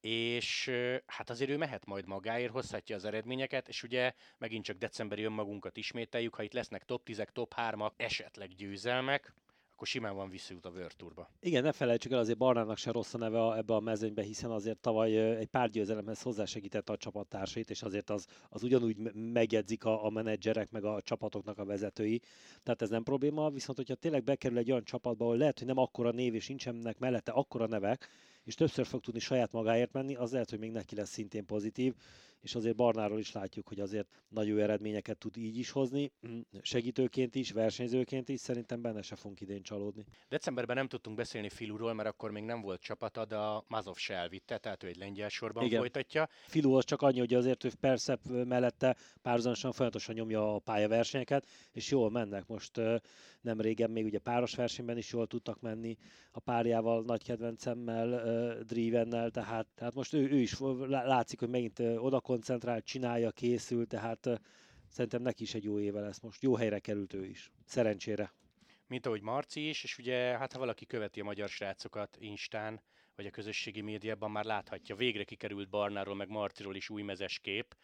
[0.00, 0.70] és
[1.06, 5.76] hát azért ő mehet majd magáért, hozhatja az eredményeket, és ugye megint csak decemberi önmagunkat
[5.76, 9.34] ismételjük, ha itt lesznek top 10 top 3-ak, esetleg győzelmek,
[9.78, 11.30] akkor simán van visszajut a World Tourba.
[11.40, 14.78] Igen, ne felejtsük el, azért Barnának se rossz a neve ebbe a mezőnybe, hiszen azért
[14.78, 20.10] tavaly egy pár győzelemhez hozzásegítette a csapattársait, és azért az, az ugyanúgy megjegyzik a, a
[20.10, 22.20] menedzserek, meg a csapatoknak a vezetői.
[22.62, 25.78] Tehát ez nem probléma, viszont hogyha tényleg bekerül egy olyan csapatba, ahol lehet, hogy nem
[25.78, 28.08] akkora név, és nincsenek mellette akkora nevek,
[28.44, 31.94] és többször fog tudni saját magáért menni, az lehet, hogy még neki lesz szintén pozitív
[32.40, 36.40] és azért Barnáról is látjuk, hogy azért nagy jó eredményeket tud így is hozni, mm,
[36.62, 40.04] segítőként is, versenyzőként is, szerintem benne se fogunk idén csalódni.
[40.28, 44.14] Decemberben nem tudtunk beszélni Filuról, mert akkor még nem volt csapata, de a Mazov se
[44.14, 45.78] elvitte, tehát ő egy lengyel sorban Igen.
[45.78, 46.28] folytatja.
[46.46, 51.90] Filu az csak annyi, hogy azért ő persze mellette párhuzamosan folyamatosan nyomja a pályaversenyeket, és
[51.90, 52.46] jól mennek.
[52.46, 52.80] Most
[53.40, 55.96] nem régen még ugye páros versenyben is jól tudtak menni
[56.30, 62.20] a párjával, nagy kedvencemmel, Drivennel, tehát, tehát most ő, ő is látszik, hogy megint oda
[62.28, 64.40] koncentrál, csinálja, készül, tehát
[64.88, 66.42] szerintem neki is egy jó éve lesz most.
[66.42, 67.50] Jó helyre került ő is.
[67.64, 68.32] Szerencsére.
[68.86, 72.80] Mint ahogy Marci is, és ugye hát ha valaki követi a magyar srácokat Instán,
[73.16, 77.76] vagy a közösségi médiában már láthatja, végre kikerült Barnáról, meg Marciról is új mezes kép,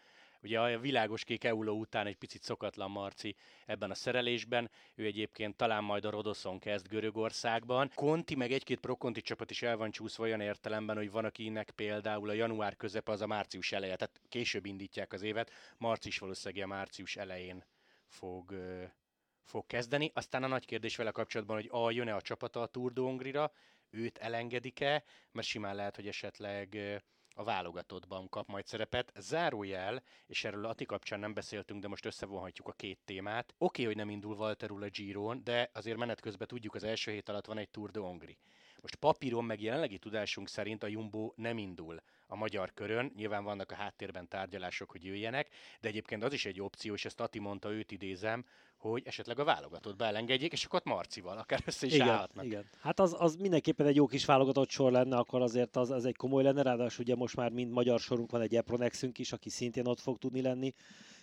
[0.45, 5.57] Ugye a világos kék Euló után egy picit szokatlan Marci ebben a szerelésben, ő egyébként
[5.57, 7.91] talán majd a Rodoszon kezd Görögországban.
[7.95, 12.29] Conti meg egy-két prokonti csapat is el van csúszva olyan értelemben, hogy van akinek például
[12.29, 16.65] a január közepe az a március eleje, tehát később indítják az évet, Marci is valószínűleg
[16.65, 17.65] a március elején
[18.07, 18.55] fog,
[19.43, 20.11] fog kezdeni.
[20.15, 23.53] Aztán a nagy kérdés vele kapcsolatban, hogy a jön-e a csapata a Tour de Hongrira,
[23.91, 26.79] őt elengedik-e, mert simán lehet, hogy esetleg
[27.35, 29.13] a válogatottban kap majd szerepet.
[29.19, 33.55] Zárójel, és erről Ati kapcsán nem beszéltünk, de most összevonhatjuk a két témát.
[33.59, 37.11] Oké, okay, hogy nem indul Walterul a Giron, de azért menet közben tudjuk, az első
[37.11, 38.39] hét alatt van egy Tour de Hongri.
[38.81, 43.13] Most papíron meg jelenlegi tudásunk szerint a Jumbo nem indul a magyar körön.
[43.17, 45.49] Nyilván vannak a háttérben tárgyalások, hogy jöjjenek,
[45.81, 48.45] de egyébként az is egy opció, és ezt Ati mondta, őt idézem,
[48.77, 52.45] hogy esetleg a válogatott beelengedjék, és akkor ott Marcival akár össze is igen, állhatnak.
[52.45, 52.65] Igen.
[52.81, 56.17] Hát az, az mindenképpen egy jó kis válogatott sor lenne, akkor azért az, az egy
[56.17, 59.87] komoly lenne, ráadásul ugye most már mind magyar sorunk van, egy Epronexünk is, aki szintén
[59.87, 60.75] ott fog tudni lenni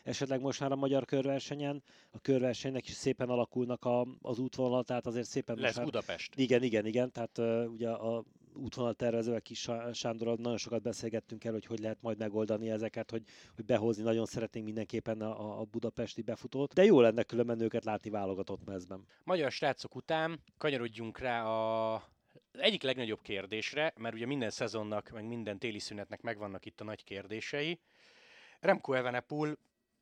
[0.03, 1.83] esetleg most már a magyar körversenyen.
[2.11, 5.85] A körversenynek is szépen alakulnak a, az útvonal, tehát azért szépen Lesz már...
[5.85, 6.35] Budapest.
[6.35, 11.51] Igen, igen, igen, tehát uh, ugye a útvonal tervezővel Kis Sándorral nagyon sokat beszélgettünk el,
[11.51, 13.23] hogy hogy lehet majd megoldani ezeket, hogy,
[13.55, 14.03] hogy behozni.
[14.03, 19.05] Nagyon szeretnénk mindenképpen a, a budapesti befutót, de jó lenne különben őket látni válogatott mezben.
[19.23, 22.03] Magyar srácok után kanyarodjunk rá a
[22.51, 27.03] egyik legnagyobb kérdésre, mert ugye minden szezonnak, meg minden téli szünetnek megvannak itt a nagy
[27.03, 27.79] kérdései.
[28.59, 29.57] Remco Evenepul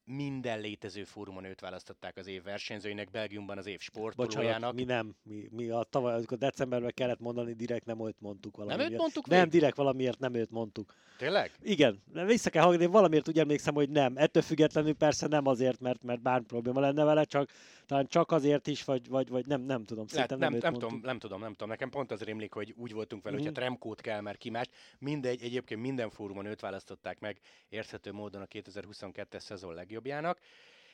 [0.09, 4.73] minden létező fórumon őt választották az év versenyzőinek, Belgiumban az év sportolójának.
[4.73, 5.15] Bocsánat, mi nem.
[5.23, 8.83] Mi, mi a tavaly, amikor decemberben kellett mondani, direkt nem őt mondtuk valamiért.
[8.83, 9.49] Nem őt mondtuk Nem, még?
[9.49, 10.93] direkt valamiért nem őt mondtuk.
[11.17, 11.51] Tényleg?
[11.61, 14.17] Igen, vissza kell hallgatni, valamiért úgy emlékszem, hogy nem.
[14.17, 17.51] Ettől függetlenül persze nem azért, mert, mert bármi probléma lenne vele, csak
[17.85, 20.05] talán csak azért is, vagy, vagy, vagy nem, nem tudom.
[20.11, 21.69] Lehet, nem, nem, nem, tudom, nem tudom, nem tudom.
[21.69, 23.39] Nekem pont az rémlik, hogy úgy voltunk vele, mm.
[23.39, 24.65] hogyha Tremkót kell, mert ki más.
[24.99, 30.39] Mindegy, egyébként minden fórumon őt választották meg érthető módon a 2022-es szezon legjobbjának.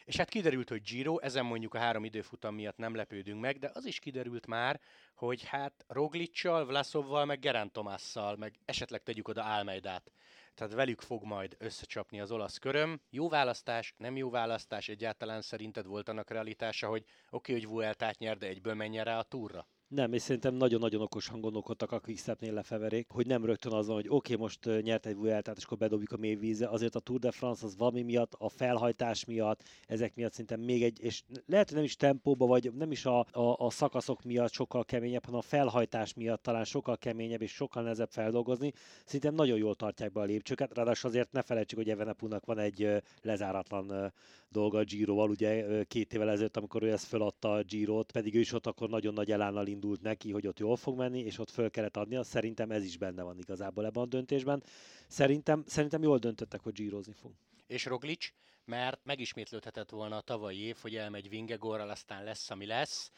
[0.06, 3.72] És hát kiderült, hogy Giro, ezen mondjuk a három időfutam miatt nem lepődünk meg, de
[3.74, 4.80] az is kiderült már,
[5.16, 10.12] hogy hát Roglicsal, Vlasovval, meg Gerán Tomásszal, meg esetleg tegyük oda Álmeidát.
[10.56, 13.02] Tehát velük fog majd összecsapni az olasz köröm.
[13.10, 18.18] Jó választás, nem jó választás, egyáltalán szerinted volt annak realitása, hogy oké, okay, hogy Vueltát
[18.18, 19.68] nyer, de egyből menjen rá a túra?
[19.88, 24.08] Nem, és szerintem nagyon-nagyon okosan gondolkodtak a Quickstepnél lefeverék, hogy nem rögtön az van, hogy
[24.10, 26.68] oké, okay, most nyert egy Vueltát, és akkor bedobjuk a mély vízre.
[26.68, 30.84] Azért a Tour de France az valami miatt, a felhajtás miatt, ezek miatt szerintem még
[30.84, 34.52] egy, és lehet, hogy nem is tempóba, vagy nem is a, a, a szakaszok miatt
[34.52, 38.74] sokkal keményebb, hanem a felhajtás miatt talán sokkal keményebb és sokkal nehezebb feldolgozni.
[39.06, 43.04] Szerintem nagyon jól tartják be a lépcsőket, ráadásul azért ne felejtsük, hogy Evenepunak van egy
[43.22, 44.14] lezáratlan
[44.56, 48.40] dolga a Giroval, ugye két évvel ezelőtt, amikor ő ezt feladta a Girot, pedig ő
[48.40, 51.50] is ott akkor nagyon nagy elánnal indult neki, hogy ott jól fog menni, és ott
[51.50, 52.24] föl kellett adnia.
[52.24, 54.64] Szerintem ez is benne van igazából ebben a döntésben.
[55.08, 57.32] Szerintem, szerintem jól döntöttek, hogy Girozni fog.
[57.68, 58.32] És Roglic,
[58.66, 63.12] mert megismétlődhetett volna a tavalyi év, hogy elmegy Vingegorral, aztán lesz, ami lesz.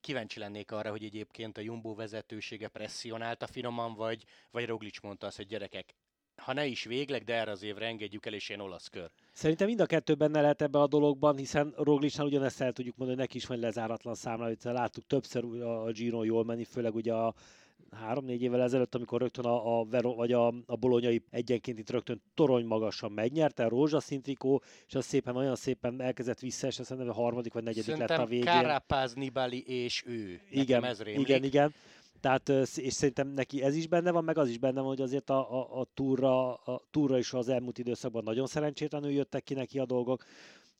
[0.00, 5.36] Kíváncsi lennék arra, hogy egyébként a Jumbo vezetősége presszionálta finoman, vagy, vagy Roglic mondta azt,
[5.36, 5.94] hogy gyerekek,
[6.38, 9.10] ha ne is végleg, de erre az évre engedjük el, és én olasz kör.
[9.32, 13.20] Szerintem mind a kettő benne lehet ebbe a dologban, hiszen Roglicnál ugyanezt el tudjuk mondani,
[13.20, 17.34] neki is van lezáratlan számla, hogy láttuk többször a Giro jól menni, főleg ugye a
[17.90, 22.22] három-négy évvel ezelőtt, amikor rögtön a, a, Vero, vagy a, a bolonyai egyenként itt rögtön
[22.34, 27.20] torony magasan megnyerte, a rózsaszín trikó, és az szépen olyan szépen elkezdett visszaesni, szerintem a
[27.20, 28.44] harmadik vagy negyedik Szerintem lett a végén.
[28.44, 30.40] Carapaz, Nibali és ő.
[30.50, 31.74] Igen, igen, igen.
[32.20, 35.30] Tehát, és szerintem neki ez is benne van, meg az is benne van, hogy azért
[35.30, 39.78] a, a, a, túra, a túra is az elmúlt időszakban nagyon szerencsétlenül jöttek ki neki
[39.78, 40.24] a dolgok.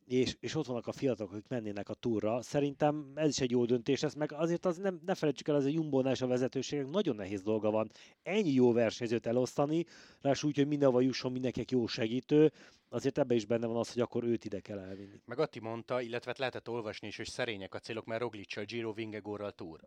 [0.08, 2.42] És, és ott vannak a fiatalok, akik mennének a túra.
[2.42, 5.64] Szerintem ez is egy jó döntés lesz, meg azért az nem, ne felejtsük el, az
[5.64, 7.90] a jumbo és a vezetőségnek nagyon nehéz dolga van
[8.22, 9.84] ennyi jó versenyzőt elosztani,
[10.20, 12.52] rás úgy, hogy mindenhova jusson mindenkinek jó segítő,
[12.88, 15.20] azért ebbe is benne van az, hogy akkor őt ide kell elvinni.
[15.24, 18.92] Meg Atti mondta, illetve hát lehetett olvasni is, hogy szerények a célok, mert Roglic-sal Giro
[18.92, 19.80] Vingegorral túr.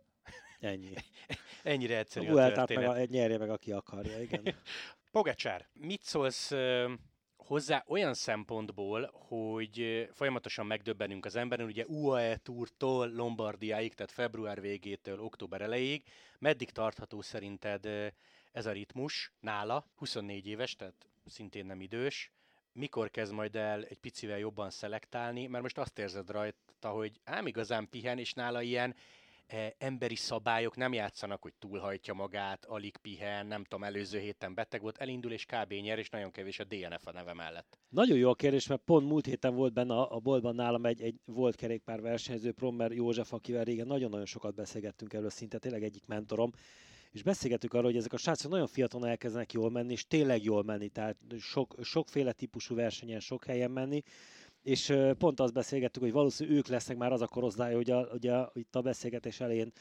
[0.60, 0.92] Ennyi.
[1.62, 4.54] Ennyire egyszerű a, a meg a, nyerje meg, aki akarja, igen.
[5.10, 6.52] Pogacsár, mit szólsz
[7.46, 15.20] hozzá olyan szempontból, hogy folyamatosan megdöbbenünk az emberen, ugye UAE túrtól Lombardiáig, tehát február végétől
[15.20, 16.04] október elejéig,
[16.38, 18.12] meddig tartható szerinted
[18.52, 22.32] ez a ritmus nála, 24 éves, tehát szintén nem idős,
[22.72, 27.46] mikor kezd majd el egy picivel jobban szelektálni, mert most azt érzed rajta, hogy ám
[27.46, 28.94] igazán pihen, és nála ilyen
[29.78, 34.98] emberi szabályok nem játszanak, hogy túlhajtja magát, alig pihen, nem tudom, előző héten beteg volt,
[34.98, 35.72] elindul és kb.
[35.72, 37.78] nyer, és nagyon kevés a DNF a neve mellett.
[37.88, 41.02] Nagyon jó a kérdés, mert pont múlt héten volt benne a, a boltban nálam egy,
[41.02, 46.06] egy volt kerékpár versenyző, Prommer József, akivel régen nagyon-nagyon sokat beszélgettünk erről, szinte tényleg egyik
[46.06, 46.52] mentorom,
[47.12, 50.62] és beszélgetünk arról, hogy ezek a srácok nagyon fiatalon elkezdenek jól menni, és tényleg jól
[50.62, 54.02] menni, tehát sok, sokféle típusú versenyen, sok helyen menni,
[54.62, 58.44] és pont azt beszélgettük, hogy valószínűleg ők lesznek már az a korosztály, hogy a, ugye
[58.52, 59.72] itt a beszélgetés elején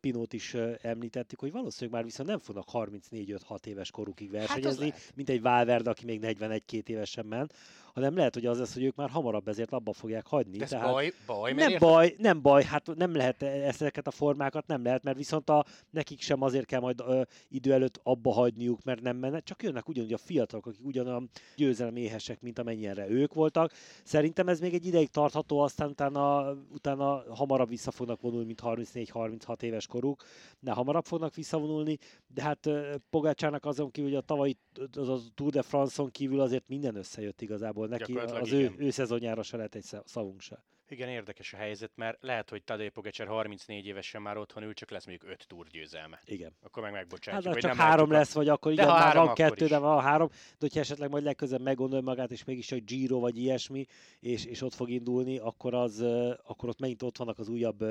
[0.00, 5.12] Pinót is említettük, hogy valószínűleg már viszont nem fognak 34-5-6 éves korukig hát versenyezni, hát
[5.14, 7.54] mint egy Valverde, aki még 41-2 évesen ment,
[7.94, 10.56] hanem lehet, hogy az lesz, hogy ők már hamarabb ezért abba fogják hagyni.
[10.56, 11.88] De ez Tehát baj, baj, nem érted?
[11.88, 16.20] baj, nem baj, hát nem lehet ezeket a formákat, nem lehet, mert viszont a, nekik
[16.20, 20.12] sem azért kell majd ö, idő előtt abba hagyniuk, mert nem menne, csak jönnek ugyanúgy
[20.12, 23.72] a fiatalok, akik ugyanolyan győzelméhesek, mint amennyire ők voltak.
[24.04, 29.62] Szerintem ez még egy ideig tartható, aztán utána, utána hamarabb vissza fognak vonulni, mint 34-36
[29.62, 30.22] éves koruk,
[30.60, 31.98] de hamarabb fognak visszavonulni,
[32.34, 32.68] de hát
[33.10, 34.56] Pogácsának azon kívül, hogy a tavalyi
[34.92, 39.42] az a Tour de France-on kívül azért minden összejött igazából neki, az ő, ő szezonjára
[39.42, 40.62] se lehet egy szavunk se.
[40.88, 44.90] Igen, érdekes a helyzet, mert lehet, hogy Tadej Pogacar 34 évesen már otthon ül, csak
[44.90, 46.20] lesz mondjuk 5 túr győzelme.
[46.24, 46.52] Igen.
[46.62, 47.44] Akkor meg megbocsátjuk.
[47.44, 49.70] Hát, csak nem három lesz, vagy akkor igen, már három, van kettő, is.
[49.70, 50.28] de van három.
[50.28, 53.86] De hogyha esetleg majd legközelebb meggondolja magát, és mégis csak Giro vagy ilyesmi,
[54.20, 56.00] és, és ott fog indulni, akkor, az,
[56.42, 57.84] akkor ott megint ott vannak az újabb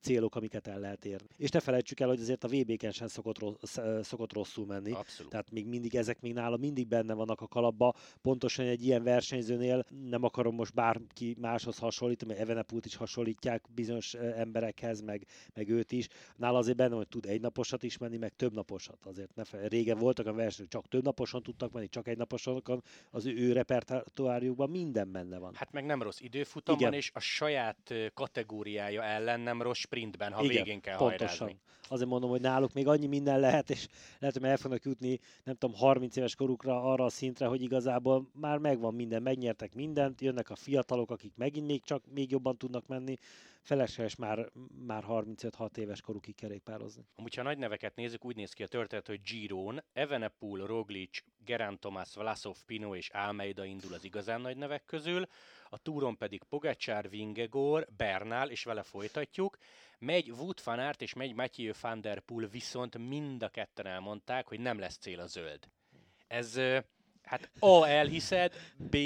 [0.00, 1.28] célok, amiket el lehet érni.
[1.36, 4.92] És ne felejtsük el, hogy azért a VB-ken sem szokott, rossz, szokott rosszul menni.
[4.92, 5.30] Abszolút.
[5.30, 7.94] Tehát még mindig ezek még nála mindig benne vannak a kalapba.
[8.22, 14.14] Pontosan egy ilyen versenyzőnél nem akarom most bárki máshoz hasonlítani, Evenepult is hasonlít hasonlítják bizonyos
[14.14, 16.08] emberekhez, meg, meg őt is.
[16.36, 19.06] Nála azért benne, hogy tud egy naposat is menni, meg több naposat.
[19.06, 22.62] Azért ne fel, régen voltak a versenyek, csak több naposan tudtak menni, csak egy naposan,
[23.10, 25.54] az ő, ő repertoárjukban minden benne van.
[25.54, 26.92] Hát meg nem rossz időfutamban, Igen.
[26.98, 31.28] és a saját kategóriája ellen nem rossz sprintben, ha Igen, végén kell pontosan.
[31.28, 31.60] hajrázni.
[31.90, 33.86] Azért mondom, hogy náluk még annyi minden lehet, és
[34.18, 38.28] lehet, hogy el fognak jutni, nem tudom, 30 éves korukra arra a szintre, hogy igazából
[38.32, 42.86] már megvan minden, megnyertek mindent, jönnek a fiatalok, akik megint még csak még jobban tudnak
[42.86, 43.16] menni,
[43.60, 44.50] felesleges már,
[44.86, 47.04] már 35-6 éves korukig kerékpározni.
[47.16, 51.78] Amúgy, ha nagy neveket nézzük, úgy néz ki a történet, hogy Giron, Evenepoel, Roglic, Gerán
[51.78, 55.26] Tomás, Vlasov, Pino és Almeida indul az igazán nagy nevek közül,
[55.70, 59.58] a túron pedig Pogacsár, Vingegor, Bernál, és vele folytatjuk.
[59.98, 64.46] Megy Wood van Aert és megy Mathieu van der Poel, viszont mind a ketten elmondták,
[64.46, 65.68] hogy nem lesz cél a zöld.
[66.26, 66.60] Ez
[67.22, 68.96] hát A elhiszed, B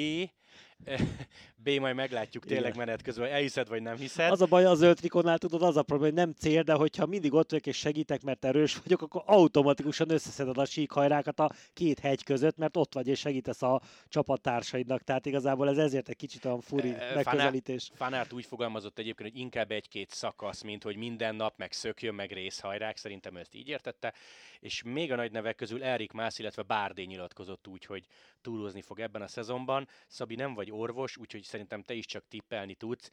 [1.65, 4.31] B, majd meglátjuk tényleg menet közben, elhiszed vagy nem hiszed.
[4.31, 7.07] Az a baj az zöld trikonál, tudod, az a probléma, hogy nem cél, de hogyha
[7.07, 11.99] mindig ott vagyok és segítek, mert erős vagyok, akkor automatikusan összeszeded a síkhajrákat a két
[11.99, 15.03] hegy között, mert ott vagy és segítesz a csapattársaidnak.
[15.03, 17.91] Tehát igazából ez ezért egy kicsit olyan furi megközelítés.
[17.95, 22.33] Fanárt úgy fogalmazott egyébként, hogy inkább egy-két szakasz, mint hogy minden nap meg szökjön, meg
[22.33, 24.15] részhajrák, szerintem ezt így értette.
[24.61, 28.05] És még a nagy nevek közül Erik Mász, illetve Bárdé nyilatkozott úgy, hogy
[28.43, 29.89] túlozni fog ebben a szezonban.
[30.07, 33.11] Szabi nem vagy orvos, úgyhogy szerintem te is csak tippelni tudsz.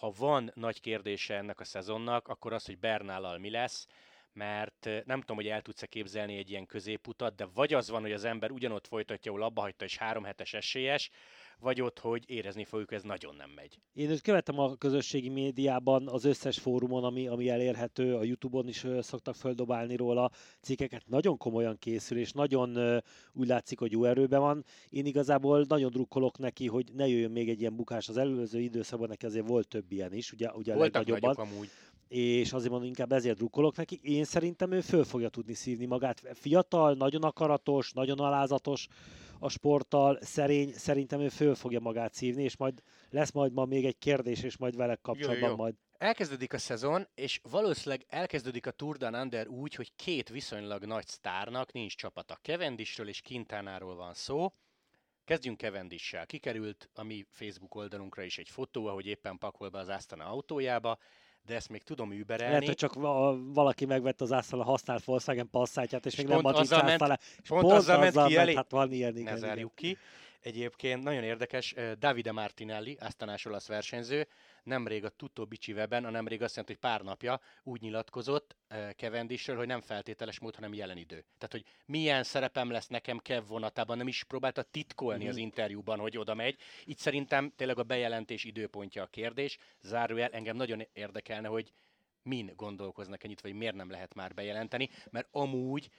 [0.00, 3.86] Ha van nagy kérdése ennek a szezonnak, akkor az, hogy Bernállal mi lesz,
[4.32, 8.12] mert nem tudom, hogy el tudsz-e képzelni egy ilyen középutat, de vagy az van, hogy
[8.12, 11.10] az ember ugyanott folytatja, ahol abba hagyta, és három hetes esélyes,
[11.60, 13.78] vagy ott, hogy érezni fogjuk, ez nagyon nem megy.
[13.94, 18.86] Én őt követem a közösségi médiában, az összes fórumon, ami, ami elérhető, a Youtube-on is
[19.00, 23.00] szoktak földobálni róla cikkeket, nagyon komolyan készül, és nagyon
[23.32, 24.64] úgy látszik, hogy jó erőben van.
[24.88, 28.08] Én igazából nagyon drukkolok neki, hogy ne jöjjön még egy ilyen bukás.
[28.08, 31.68] Az előző időszakban neki azért volt több ilyen is, ugye, ugye Voltak a amúgy
[32.12, 34.00] és azért mondom, inkább ezért drukkolok neki.
[34.02, 36.22] Én szerintem ő föl fogja tudni szívni magát.
[36.34, 38.88] Fiatal, nagyon akaratos, nagyon alázatos,
[39.38, 43.84] a sporttal, szerény, szerintem ő föl fogja magát szívni, és majd lesz majd ma még
[43.84, 45.56] egy kérdés, és majd vele kapcsolatban jó, jó.
[45.56, 45.74] majd.
[45.98, 51.06] Elkezdődik a szezon, és valószínűleg elkezdődik a Tour de Under úgy, hogy két viszonylag nagy
[51.06, 52.38] sztárnak nincs csapata.
[52.42, 54.52] Cavendishről és Quintánáról van szó.
[55.24, 56.26] Kezdjünk Kevendissel.
[56.26, 60.98] Kikerült a mi Facebook oldalunkra is egy fotó, ahogy éppen pakol be az Astana autójába,
[61.46, 62.52] de ezt még tudom überelni.
[62.52, 62.94] Lehet, hogy csak
[63.52, 67.18] valaki megvett az Astana használt Volkswagen passzátját, és, és még nem matricázta le.
[67.42, 68.54] És pont, pont azzal, azzal ment ki elé.
[68.54, 69.96] Hát van ilyen, igen, ne zárjuk ki.
[70.40, 74.26] Egyébként nagyon érdekes, Davide Martinelli, Asztanás olasz versenyző,
[74.62, 78.56] nemrég a Tutto Bicsi weben, a nemrég azt jelenti, hogy pár napja úgy nyilatkozott
[78.96, 81.24] Kevendisről, hogy nem feltételes mód, hanem jelen idő.
[81.38, 85.44] Tehát, hogy milyen szerepem lesz nekem Kev vonatában, nem is próbálta titkolni az mhm.
[85.44, 86.58] interjúban, hogy oda megy.
[86.84, 89.58] Itt szerintem tényleg a bejelentés időpontja a kérdés.
[89.80, 91.72] Zárójel, engem nagyon érdekelne, hogy
[92.22, 95.90] min gondolkoznak ennyit, vagy miért nem lehet már bejelenteni, mert amúgy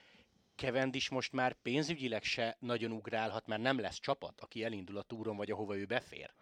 [0.55, 5.37] Kevendis most már pénzügyileg se nagyon ugrálhat, mert nem lesz csapat, aki elindul a túron,
[5.37, 6.33] vagy ahova ő befér.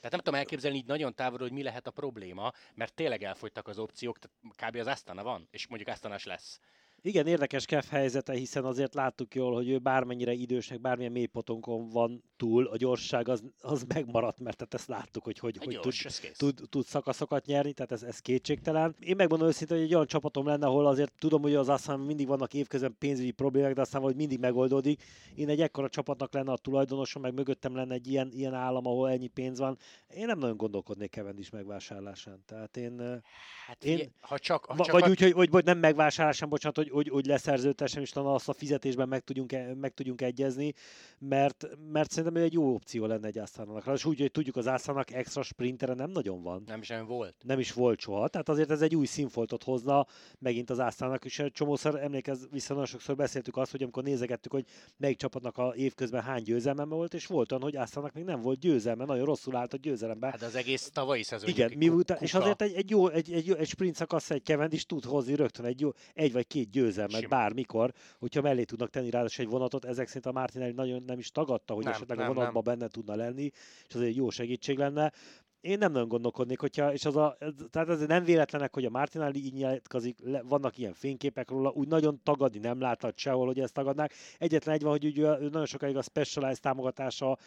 [0.00, 3.68] Tehát nem tudom elképzelni így nagyon távolról, hogy mi lehet a probléma, mert tényleg elfogytak
[3.68, 4.80] az opciók, tehát kb.
[4.80, 6.60] az Astana van, és mondjuk Astanas lesz.
[7.00, 12.24] Igen, érdekes Kev helyzete, hiszen azért láttuk jól, hogy ő bármennyire idősnek, bármilyen mélypotonkon van
[12.38, 16.02] túl, a gyorság az, az megmaradt, mert tehát ezt láttuk, hogy hogy, hogy gyors,
[16.36, 18.96] tud, tud, tud, szakaszokat nyerni, tehát ez, ez kétségtelen.
[19.00, 22.26] Én megmondom őszintén, hogy egy olyan csapatom lenne, ahol azért tudom, hogy az aztán mindig
[22.26, 25.02] vannak évközben pénzügyi problémák, de aztán hogy mindig megoldódik.
[25.34, 29.10] Én egy ekkora csapatnak lenne a tulajdonosom, meg mögöttem lenne egy ilyen, ilyen állam, ahol
[29.10, 29.78] ennyi pénz van.
[30.14, 32.42] Én nem nagyon gondolkodnék is megvásárlásán.
[32.46, 33.22] Tehát én...
[33.66, 35.08] Hát, én, ha csak, ha csak vagy a...
[35.08, 38.52] úgy, hogy, hogy, hogy, nem megvásárlásán, bocsánat, hogy, hogy, hogy leszerződtessem, és talán azt a
[38.52, 40.74] fizetésben meg tudjunk, e- meg tudjunk egyezni,
[41.18, 43.86] mert, mert szerintem egy jó opció lenne egy Ászának.
[43.94, 46.62] És úgy, hogy tudjuk, az Ászának extra sprintere nem nagyon van.
[46.66, 47.34] Nem is volt.
[47.44, 48.28] Nem is volt soha.
[48.28, 50.06] Tehát azért ez egy új színfoltot hozna
[50.38, 54.64] megint az Ászának, és csomószor emlékez vissza, nagyon sokszor beszéltük azt, hogy amikor nézegettük, hogy
[54.96, 58.58] melyik csapatnak a évközben hány győzelme volt, és volt olyan, hogy Ászának még nem volt
[58.58, 60.26] győzelme, nagyon rosszul állt a győzelembe.
[60.26, 61.48] Hát az egész tavalyi szezon.
[61.48, 64.86] Igen, miután, és azért egy, egy, jó, egy, egy, egy sprint szakasz, egy kevend is
[64.86, 67.38] tud hozni rögtön egy, jó, egy vagy két győzelmet Simán.
[67.38, 71.30] bármikor, hogyha mellé tudnak tenni ráadásul egy vonatot, ezek szerint a Martinelli nagyon nem is
[71.30, 72.78] tagadta, hogy nem, esetleg nem, a vonatban nem.
[72.78, 73.50] benne tudna lenni,
[73.88, 75.12] és az egy jó segítség lenne
[75.60, 77.38] én nem nagyon gondolkodnék, hogyha, és az a,
[77.70, 82.20] tehát ez nem véletlenek, hogy a Martinelli így nyilatkozik, vannak ilyen fényképek róla, úgy nagyon
[82.22, 84.12] tagadni nem láthat sehol, hogy ezt tagadnák.
[84.38, 87.38] Egyetlen egy van, hogy ugye nagyon sokáig a Specialized támogatása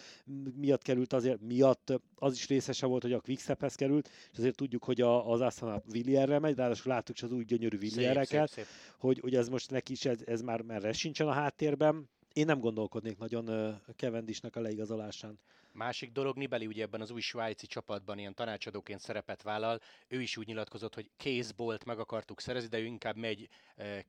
[0.56, 4.84] miatt került azért, miatt az is részese volt, hogy a Quickstephez került, és azért tudjuk,
[4.84, 9.36] hogy a, az Astana Villierre megy, ráadásul láttuk is az új gyönyörű Villierreket, hogy, hogy
[9.36, 12.10] ez most neki is, ez, ez már merre sincsen a háttérben.
[12.34, 15.40] Én nem gondolkodnék nagyon Kevendisnek a leigazolásán.
[15.74, 20.38] Másik dolog, Nibeli ugye ebben az új svájci csapatban ilyen tanácsadóként szerepet vállal, ő is
[20.38, 23.48] úgy nyilatkozott, hogy kézbolt meg akartuk szerezni, de ő inkább megy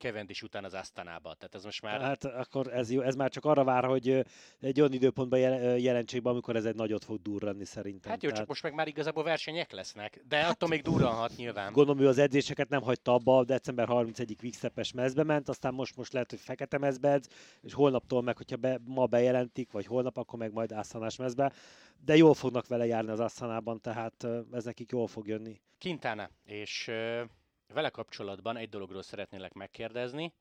[0.03, 1.33] uh, is után az Asztanába.
[1.33, 2.01] Tehát ez most már...
[2.01, 4.25] Hát akkor ez, jó, ez már csak arra vár, hogy
[4.59, 8.11] egy olyan időpontban jel- jelentsék be, amikor ez egy nagyot fog durranni szerintem.
[8.11, 8.37] Hát jó, Tehát...
[8.37, 11.73] csak most meg már igazából versenyek lesznek, de hát, attól még durranhat nyilván.
[11.73, 16.13] Gondolom, ő az edzéseket nem hagyta abba, december 31-ig Quickstep-es mezbe ment, aztán most, most
[16.13, 17.27] lehet, hogy fekete mezbe edz,
[17.61, 21.52] és holnaptól meg, hogyha be, ma bejelentik, vagy holnap, akkor meg majd Asztanás mezbe
[22.05, 25.61] de jól fognak vele járni az Asztanában, tehát ez nekik jól fog jönni.
[25.79, 26.85] Quintana, és
[27.73, 30.33] vele kapcsolatban egy dologról szeretnélek megkérdezni,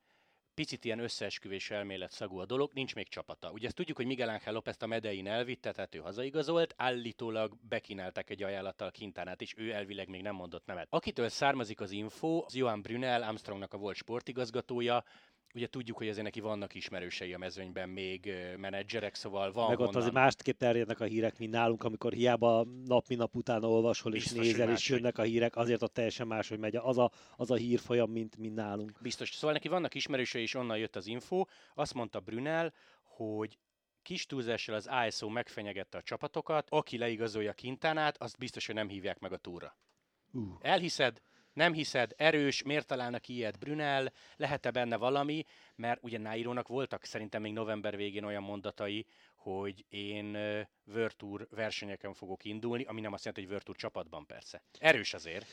[0.54, 3.50] picit ilyen összeesküvés elmélet szagú a dolog, nincs még csapata.
[3.50, 8.30] Ugye ezt tudjuk, hogy Miguel Ángel López a Medein elvitte, tehát ő hazaigazolt, állítólag bekínáltak
[8.30, 10.86] egy ajánlattal Kintánát, és ő elvileg még nem mondott nemet.
[10.90, 15.04] Akitől származik az info, az Johan Brunel, Armstrongnak a volt sportigazgatója,
[15.54, 19.84] Ugye tudjuk, hogy azért neki vannak ismerősei a mezőnyben, még menedzserek, szóval van Meg ott
[19.84, 20.00] honnan...
[20.00, 24.22] azért másképp terjednek a hírek, mint nálunk, amikor hiába nap, mint nap utána olvasol és
[24.22, 27.50] Biztos, nézel, és jönnek a hírek, azért ott teljesen más, hogy megy az a, az
[27.50, 28.98] a hírfolyam, mint, mint nálunk.
[29.00, 29.30] Biztos.
[29.30, 31.44] Szóval neki vannak ismerősei, és onnan jött az info.
[31.74, 33.58] Azt mondta Brunel, hogy
[34.02, 39.18] kis túlzással az ISO megfenyegette a csapatokat, aki leigazolja Kintánát, azt biztos, hogy nem hívják
[39.18, 39.76] meg a túra.
[40.32, 40.42] Uh.
[40.60, 41.22] Elhiszed?
[41.52, 45.44] Nem hiszed, erős, miért találnak ilyet Brunel, lehet-e benne valami,
[45.76, 50.38] mert ugye Nairónak voltak szerintem még november végén olyan mondatai, hogy én
[51.16, 54.62] Tour versenyeken fogok indulni, ami nem azt jelenti, hogy Tour csapatban persze.
[54.78, 55.46] Erős azért.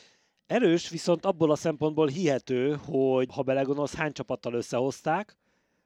[0.46, 5.36] Erős, viszont abból a szempontból hihető, hogy ha belegondolsz, hány csapattal összehozták,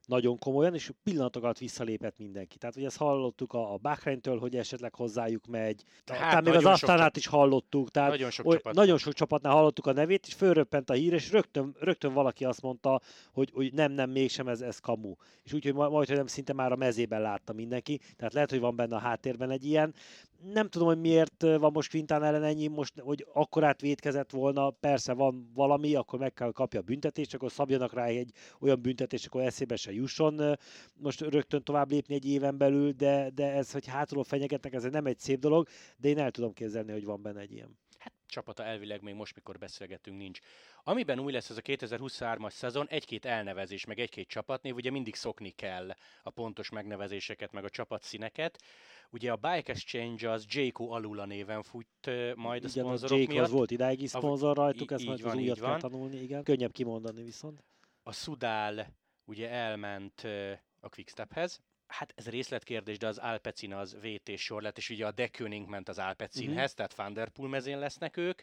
[0.06, 2.58] nagyon komolyan, és pillanatokat visszalépett mindenki.
[2.58, 5.82] Tehát, hogy ezt hallottuk a, a Bahreintől, hogy esetleg hozzájuk megy.
[6.06, 7.90] Hát, még az Asztánát is hallottuk.
[7.90, 8.74] Tehát nagyon sok, oly, csapat.
[8.74, 12.62] nagyon sok csapatnál hallottuk a nevét, és fölröppent a hír, és rögtön, rögtön valaki azt
[12.62, 13.00] mondta,
[13.32, 15.14] hogy, hogy nem, nem, mégsem ez, ez kamu.
[15.42, 18.00] És úgyhogy majd, hogy nem szinte már a mezében látta mindenki.
[18.16, 19.94] Tehát lehet, hogy van benne a háttérben egy ilyen
[20.52, 25.12] nem tudom, hogy miért van most Quintán ellen ennyi, most, hogy akkorát vétkezett volna, persze
[25.12, 29.42] van valami, akkor meg kell kapja a büntetést, akkor szabjanak rá egy olyan büntetést, akkor
[29.42, 30.58] eszébe se jusson
[30.94, 35.06] most rögtön tovább lépni egy éven belül, de, de ez, hogy hátulról fenyegetnek, ez nem
[35.06, 37.83] egy szép dolog, de én el tudom képzelni, hogy van benne egy ilyen.
[38.34, 40.38] Csapata elvileg még most, mikor beszélgetünk, nincs.
[40.82, 45.50] Amiben új lesz ez a 2023-as szezon, egy-két elnevezés, meg egy-két csapatnév, ugye mindig szokni
[45.50, 48.62] kell a pontos megnevezéseket, meg a csapatszíneket.
[49.10, 53.44] Ugye a Bike Exchange az Jayco Alula néven fut majd a igen, szponzorok Jayco miatt.
[53.44, 56.42] az volt idáig is szponzor rajtuk, ezt majd van, az újat kell tanulni, igen.
[56.42, 57.64] Könnyebb kimondani viszont.
[58.02, 60.20] A Sudál ugye elment
[60.80, 65.12] a Quickstephez, hát ez részletkérdés, de az Alpecin az VT sor lett, és ugye a
[65.12, 66.70] Deköning ment az Alpecinhez, uh-huh.
[66.76, 68.42] tehát Vanderpool mezén lesznek ők,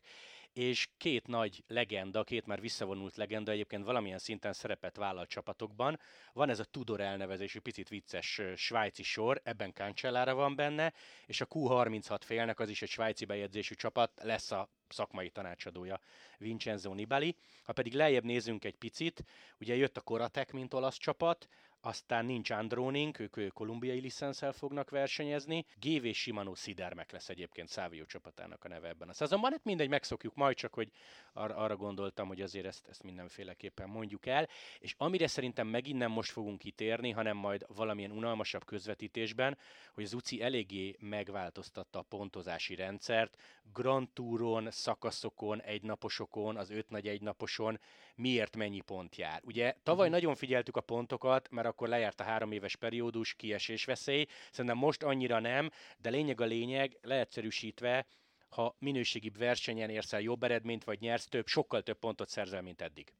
[0.53, 5.99] és két nagy legenda, két már visszavonult legenda egyébként valamilyen szinten szerepet vállal csapatokban.
[6.33, 10.93] Van ez a Tudor elnevezésű picit vicces svájci sor, ebben Cancellára van benne,
[11.25, 15.99] és a Q36 félnek az is egy svájci bejegyzésű csapat, lesz a szakmai tanácsadója
[16.37, 17.35] Vincenzo Nibali.
[17.63, 19.23] Ha pedig lejjebb nézünk egy picit,
[19.59, 21.47] ugye jött a Koratek, mint olasz csapat,
[21.81, 25.65] aztán nincs Androning, ők, ők kolumbiai licenszel fognak versenyezni.
[25.79, 29.51] GV Shimano Sidermek lesz egyébként Szávio csapatának a neve ebben a szezonban.
[29.51, 30.91] Hát mindegy, megszokjuk majd, csak hogy
[31.33, 34.47] ar- arra gondoltam, hogy azért ezt, ezt mindenféleképpen mondjuk el.
[34.79, 39.57] És amire szerintem megint nem most fogunk kitérni, hanem majd valamilyen unalmasabb közvetítésben,
[39.93, 43.37] hogy az UCI eléggé megváltoztatta a pontozási rendszert.
[43.73, 47.79] Grand Touron, szakaszokon, egynaposokon, az öt nagy egynaposon
[48.15, 49.41] miért mennyi pont jár.
[49.45, 50.21] Ugye tavaly uh-huh.
[50.21, 54.25] nagyon figyeltük a pontokat, mert akkor lejárt a három éves periódus, kiesés veszély.
[54.51, 58.05] Szerintem most annyira nem, de lényeg a lényeg, leegyszerűsítve,
[58.49, 62.81] ha minőségibb versenyen érsz el jobb eredményt, vagy nyersz több, sokkal több pontot szerzel, mint
[62.81, 63.13] eddig.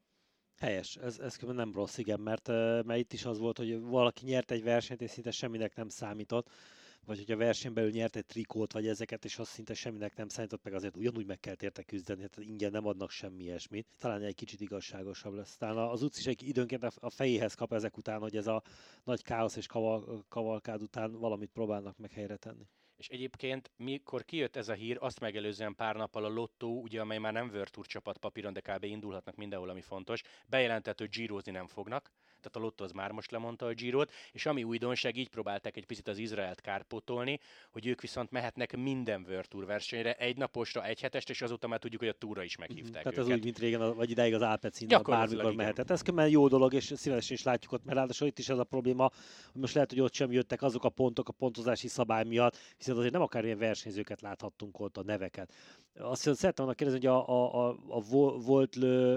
[0.57, 2.47] Helyes, ez, ez nem rossz, igen, mert,
[2.85, 6.49] mert itt is az volt, hogy valaki nyert egy versenyt, és szinte semminek nem számított
[7.05, 10.63] vagy a versenyen belül nyert egy trikót, vagy ezeket, és az szinte semminek nem számított,
[10.63, 13.87] meg azért ugyanúgy meg kell érte küzdeni, tehát ingyen nem adnak semmi ilyesmit.
[13.97, 15.57] Talán egy kicsit igazságosabb lesz.
[15.57, 18.63] Talán az utc is egy időnként a fejéhez kap ezek után, hogy ez a
[19.03, 22.67] nagy káosz és kaval, kavalkád után valamit próbálnak meg helyre tenni.
[22.97, 27.17] És egyébként, mikor kijött ez a hír, azt megelőzően pár nappal a Lotto, ugye, amely
[27.17, 28.83] már nem World Tour csapat papíron, de kb.
[28.83, 32.11] indulhatnak mindenhol, ami fontos, bejelentett, hogy gyírozni nem fognak
[32.41, 35.85] tehát a Lotto az már most lemondta a Girot, és ami újdonság, így próbálták egy
[35.85, 37.39] picit az Izraelt kárpótolni,
[37.71, 41.79] hogy ők viszont mehetnek minden World Tour versenyre, egy naposra, egy hetest, és azóta már
[41.79, 43.29] tudjuk, hogy a túra is meghívták Tehát őket.
[43.29, 45.89] ez úgy, mint régen, vagy idáig az Alpecin, bármikor mehetett.
[45.89, 48.63] Ez kömmel jó dolog, és szívesen is látjuk ott, mert ráadásul itt is az a
[48.63, 49.11] probléma,
[49.51, 52.97] hogy most lehet, hogy ott sem jöttek azok a pontok a pontozási szabály miatt, hiszen
[52.97, 55.53] azért nem akár ilyen versenyzőket láthattunk ott, a neveket.
[55.99, 58.01] Azt szerettem volna kérdezni, hogy a, a, a, a
[58.45, 58.75] volt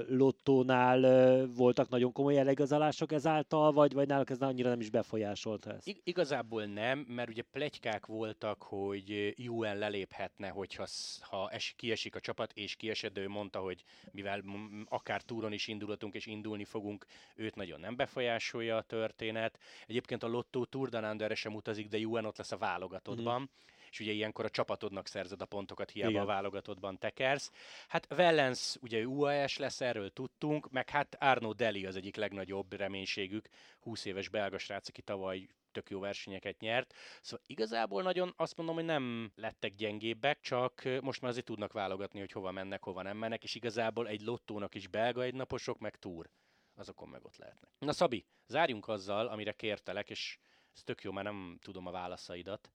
[0.09, 1.01] lottónál
[1.47, 6.01] voltak nagyon komoly elegazalások ezáltal, vagy, vagy náluk ez annyira nem is befolyásolta ezt?
[6.05, 10.87] Igazából nem, mert ugye plegykák voltak, hogy UN leléphetne, hogyha
[11.21, 14.43] ha es, kiesik a csapat, és kiesett, ő mondta, hogy mivel
[14.89, 17.07] akár túron is indulhatunk, és indulni fogunk,
[17.37, 19.59] őt nagyon nem befolyásolja a történet.
[19.87, 23.35] Egyébként a Lotto Tour de sem utazik, de UN ott lesz a válogatottban.
[23.41, 26.23] Mm-hmm és ugye ilyenkor a csapatodnak szerzed a pontokat, hiába Igen.
[26.23, 27.51] a válogatottban tekersz.
[27.89, 33.49] Hát Vellens ugye UAS lesz, erről tudtunk, meg hát Arno Deli az egyik legnagyobb reménységük,
[33.81, 36.95] 20 éves belga srác, aki tavaly tök jó versenyeket nyert.
[37.21, 42.19] Szóval igazából nagyon azt mondom, hogy nem lettek gyengébbek, csak most már azért tudnak válogatni,
[42.19, 46.31] hogy hova mennek, hova nem mennek, és igazából egy lottónak is belga egynaposok, meg túr.
[46.75, 47.71] Azokon meg ott lehetnek.
[47.79, 50.39] Na Szabi, zárjunk azzal, amire kértelek, és
[50.75, 52.73] ez tök jó, mert nem tudom a válaszaidat.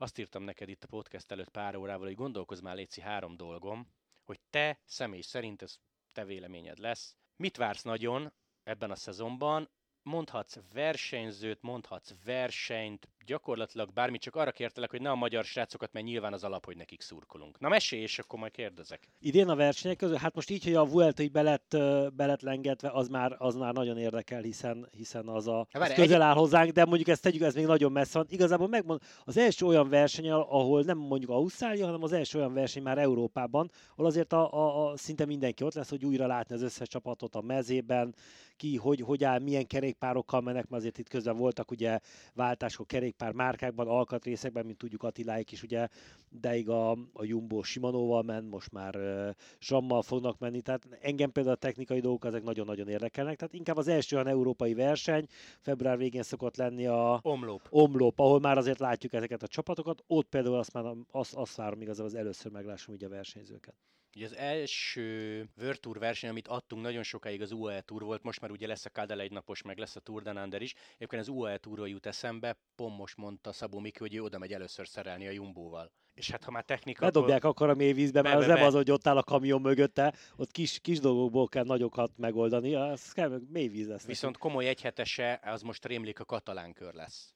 [0.00, 3.92] Azt írtam neked itt a podcast előtt pár órával, hogy gondolkozz már Léci három dolgom,
[4.24, 5.78] hogy te személy szerint ez
[6.12, 7.16] te véleményed lesz.
[7.36, 8.32] Mit vársz nagyon
[8.62, 9.70] ebben a szezonban?
[10.02, 16.06] Mondhatsz versenyzőt, mondhatsz versenyt, gyakorlatilag bármit, csak arra kértelek, hogy ne a magyar srácokat, mert
[16.06, 17.58] nyilván az alap, hogy nekik szurkolunk.
[17.58, 19.08] Na mesélj, és akkor majd kérdezek.
[19.20, 21.76] Idén a versenyek közül, hát most így, hogy a Vuelta így belet,
[22.14, 26.34] belet lengetve, az már, az már nagyon érdekel, hiszen, hiszen az, a, az közel áll
[26.34, 28.26] hozzánk, de mondjuk ezt tegyük, ez még nagyon messze van.
[28.30, 32.82] Igazából megmond, az első olyan verseny, ahol nem mondjuk Ausztrália, hanem az első olyan verseny
[32.82, 36.62] már Európában, ahol azért a, a, a szinte mindenki ott lesz, hogy újra látni az
[36.62, 38.14] összes csapatot a mezében,
[38.58, 41.98] ki, hogy, hogy áll, milyen kerékpárokkal mennek, mert azért itt közben voltak ugye
[42.34, 42.86] váltások
[43.18, 45.88] kerékpár márkákban, alkatrészekben, mint tudjuk Attiláik is ugye,
[46.30, 51.54] deig a, a Jumbo Simanóval ment, most már uh, Zsammal fognak menni, tehát engem például
[51.54, 55.26] a technikai dolgok ezek nagyon-nagyon érdekelnek, tehát inkább az első olyan európai verseny,
[55.60, 60.28] február végén szokott lenni a Omlop, Omlop ahol már azért látjuk ezeket a csapatokat, ott
[60.28, 63.74] például azt, már, azt, azt várom igazából az először meglássam ugye a versenyzőket.
[64.16, 68.40] Ugye az első World Tour verseny, amit adtunk nagyon sokáig az UAE Tour volt, most
[68.40, 70.74] már ugye lesz a Kadel egy napos, meg lesz a Tour de Nander is.
[70.96, 74.52] Egyébként az UAE Tourról jut eszembe, pont most mondta Szabó Miki, hogy ő oda megy
[74.52, 75.92] először szerelni a Jumbóval.
[76.14, 77.04] És hát ha már technika...
[77.04, 79.60] Bedobják akkor a mélyvízbe, mert be, be, az nem az, hogy ott áll a kamion
[79.60, 84.06] mögötte, ott kis, kis dolgokból kell nagyokat megoldani, az kell, mélyvíz lesz.
[84.06, 87.32] Viszont komoly egyhetese, az most rémlik a katalán kör lesz.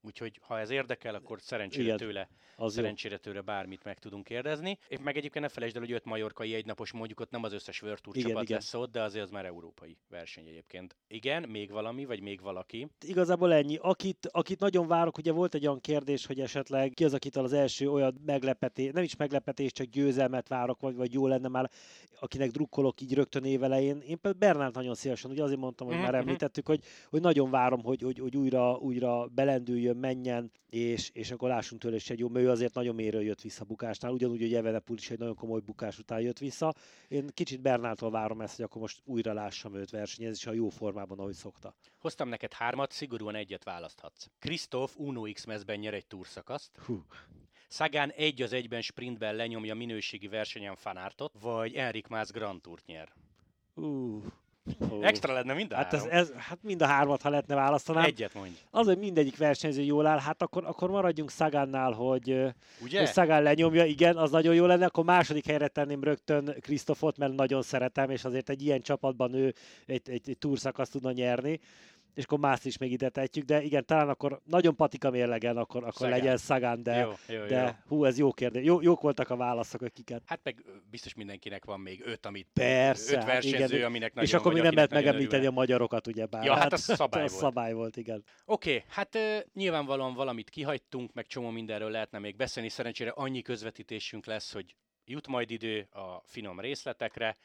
[0.00, 2.80] Úgyhogy ha ez érdekel, akkor szerencsére Igen, tőle, Az jó.
[2.82, 4.78] szerencsére tőle bármit meg tudunk kérdezni.
[4.88, 7.82] És meg egyébként ne felejtsd el, hogy öt majorkai egynapos mondjuk ott nem az összes
[7.82, 8.56] World Tour Igen, csapat igen.
[8.56, 10.96] lesz ott, de azért az már európai verseny egyébként.
[11.08, 12.88] Igen, még valami, vagy még valaki.
[13.06, 13.76] Igazából ennyi.
[13.80, 17.52] Akit, akit nagyon várok, ugye volt egy olyan kérdés, hogy esetleg ki az, akitől az
[17.52, 21.70] első olyan meglepetés, nem is meglepetés, csak győzelmet várok, vagy, vagy jó lenne már,
[22.20, 23.96] akinek drukkolok így rögtön évelején.
[23.96, 26.22] Én például Bernált nagyon szívesen, ugye azért mondtam, hogy Mhm, már mhm.
[26.22, 31.48] említettük, hogy, hogy nagyon várom, hogy, hogy, hogy újra, újra belendüljön, menjen, és, és akkor
[31.48, 34.54] lássunk tőle is egy jó, mert ő azért nagyon méről jött vissza bukásnál, ugyanúgy, hogy
[34.54, 36.74] Evenepul is egy nagyon komoly bukás után jött vissza.
[37.08, 40.68] Én kicsit Bernától várom ezt, hogy akkor most újra lássam őt versenyezni, és a jó
[40.68, 41.74] formában, ahogy szokta.
[41.98, 44.26] Hoztam neked hármat, szigorúan egyet választhatsz.
[44.38, 47.04] Krisztóf Uno X mezben nyer egy túrszakaszt, Hú.
[47.68, 53.12] Szagán egy az egyben sprintben lenyomja minőségi versenyen fanártot, vagy Enrik Mász Grand Tourt nyer.
[53.74, 54.24] Uh.
[55.00, 56.16] Extra lenne mind a Hát, ez, három.
[56.18, 58.04] ez, hát mind a hármat, ha lehetne választanám.
[58.04, 58.08] Egy.
[58.08, 58.54] Egyet mondj.
[58.70, 62.30] Az, hogy mindegyik versenyző jól áll, hát akkor, akkor maradjunk Szagánnál, hogy,
[62.82, 62.98] Ugye?
[62.98, 67.34] hogy Szagán lenyomja, igen, az nagyon jó lenne, akkor második helyre tenném rögtön Krisztofot, mert
[67.34, 69.54] nagyon szeretem, és azért egy ilyen csapatban ő
[69.86, 71.60] egy, egy, egy túrszakaszt tudna nyerni,
[72.16, 75.82] és akkor más is még ide tehetjük, de igen, talán akkor nagyon patika mérlegen, akkor,
[75.82, 76.10] akkor Sagan.
[76.10, 77.46] legyen Szagán, de, jó, jó, jó.
[77.46, 78.64] de hú, ez jó kérdés.
[78.64, 80.22] Jó, jók voltak a válaszok, hogy kiket.
[80.26, 83.86] Hát meg biztos mindenkinek van még öt, amit Persze, öt hát versenyző, igen.
[83.86, 86.44] aminek nagyon és akkor még nem lehet megemlíteni a magyarokat, ugye bár.
[86.44, 87.42] Ja, hát az szabály az volt.
[87.42, 88.24] szabály volt, igen.
[88.44, 92.68] Oké, okay, hát ö, nyilvánvalóan valamit kihagytunk, meg csomó mindenről lehetne még beszélni.
[92.68, 97.36] Szerencsére annyi közvetítésünk lesz, hogy jut majd idő a finom részletekre.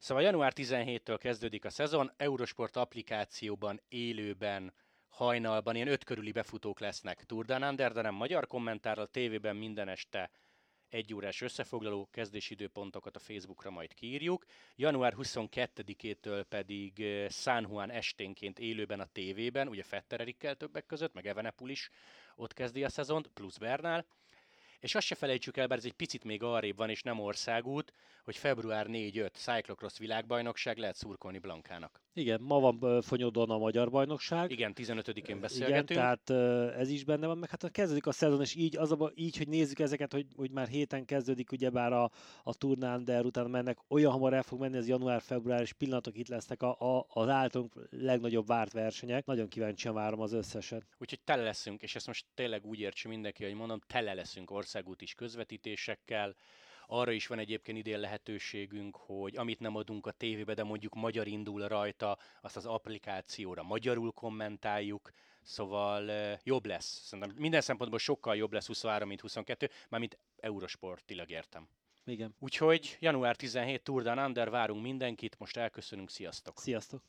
[0.00, 4.72] Szóval január 17-től kezdődik a szezon, Eurosport applikációban, élőben,
[5.08, 10.30] hajnalban ilyen öt körüli befutók lesznek Tour Down de nem magyar kommentárral, tévében minden este
[10.88, 14.44] egy órás összefoglaló kezdési időpontokat a Facebookra majd kiírjuk.
[14.76, 21.14] Január 22-től pedig eh, San Juan esténként élőben a tévében, ugye Fetter Erikkel többek között,
[21.14, 21.90] meg Evenepul is
[22.36, 24.06] ott kezdi a szezont, plusz Bernál.
[24.80, 27.92] És azt se felejtsük el, bár ez egy picit még arrébb van, és nem országút,
[28.24, 32.02] hogy február 4-5 Cyclocross világbajnokság lehet szurkolni Blankának.
[32.12, 34.50] Igen, ma van Fonyodon a magyar bajnokság.
[34.50, 36.00] Igen, 15-én Igen, beszélgetünk.
[36.00, 39.12] tehát ö, ez is benne van, meg hát kezdődik a szezon, és így, az a,
[39.14, 42.10] így hogy nézzük ezeket, hogy, hogy már héten kezdődik, ugyebár a,
[42.42, 46.28] a turnán, de utána mennek, olyan hamar el fog menni, ez január-február, és pillanatok itt
[46.28, 49.26] lesznek a, a, az általunk legnagyobb várt versenyek.
[49.26, 50.86] Nagyon kíváncsian várom az összeset.
[50.98, 55.02] Úgyhogy tele leszünk, és ezt most tényleg úgy értse mindenki, hogy mondom, tele leszünk országút
[55.02, 56.34] is közvetítésekkel.
[56.86, 61.26] Arra is van egyébként idén lehetőségünk, hogy amit nem adunk a tévébe, de mondjuk magyar
[61.26, 65.10] indul rajta, azt az applikációra magyarul kommentáljuk,
[65.42, 66.10] szóval
[66.42, 67.02] jobb lesz.
[67.04, 71.68] Szerintem minden szempontból sokkal jobb lesz 23, mint 22, mármint Eurosportilag értem.
[72.04, 72.34] Igen.
[72.38, 76.58] Úgyhogy január 17 Tour Down Under, várunk mindenkit, most elköszönünk, sziasztok!
[76.58, 77.02] Sziasztok!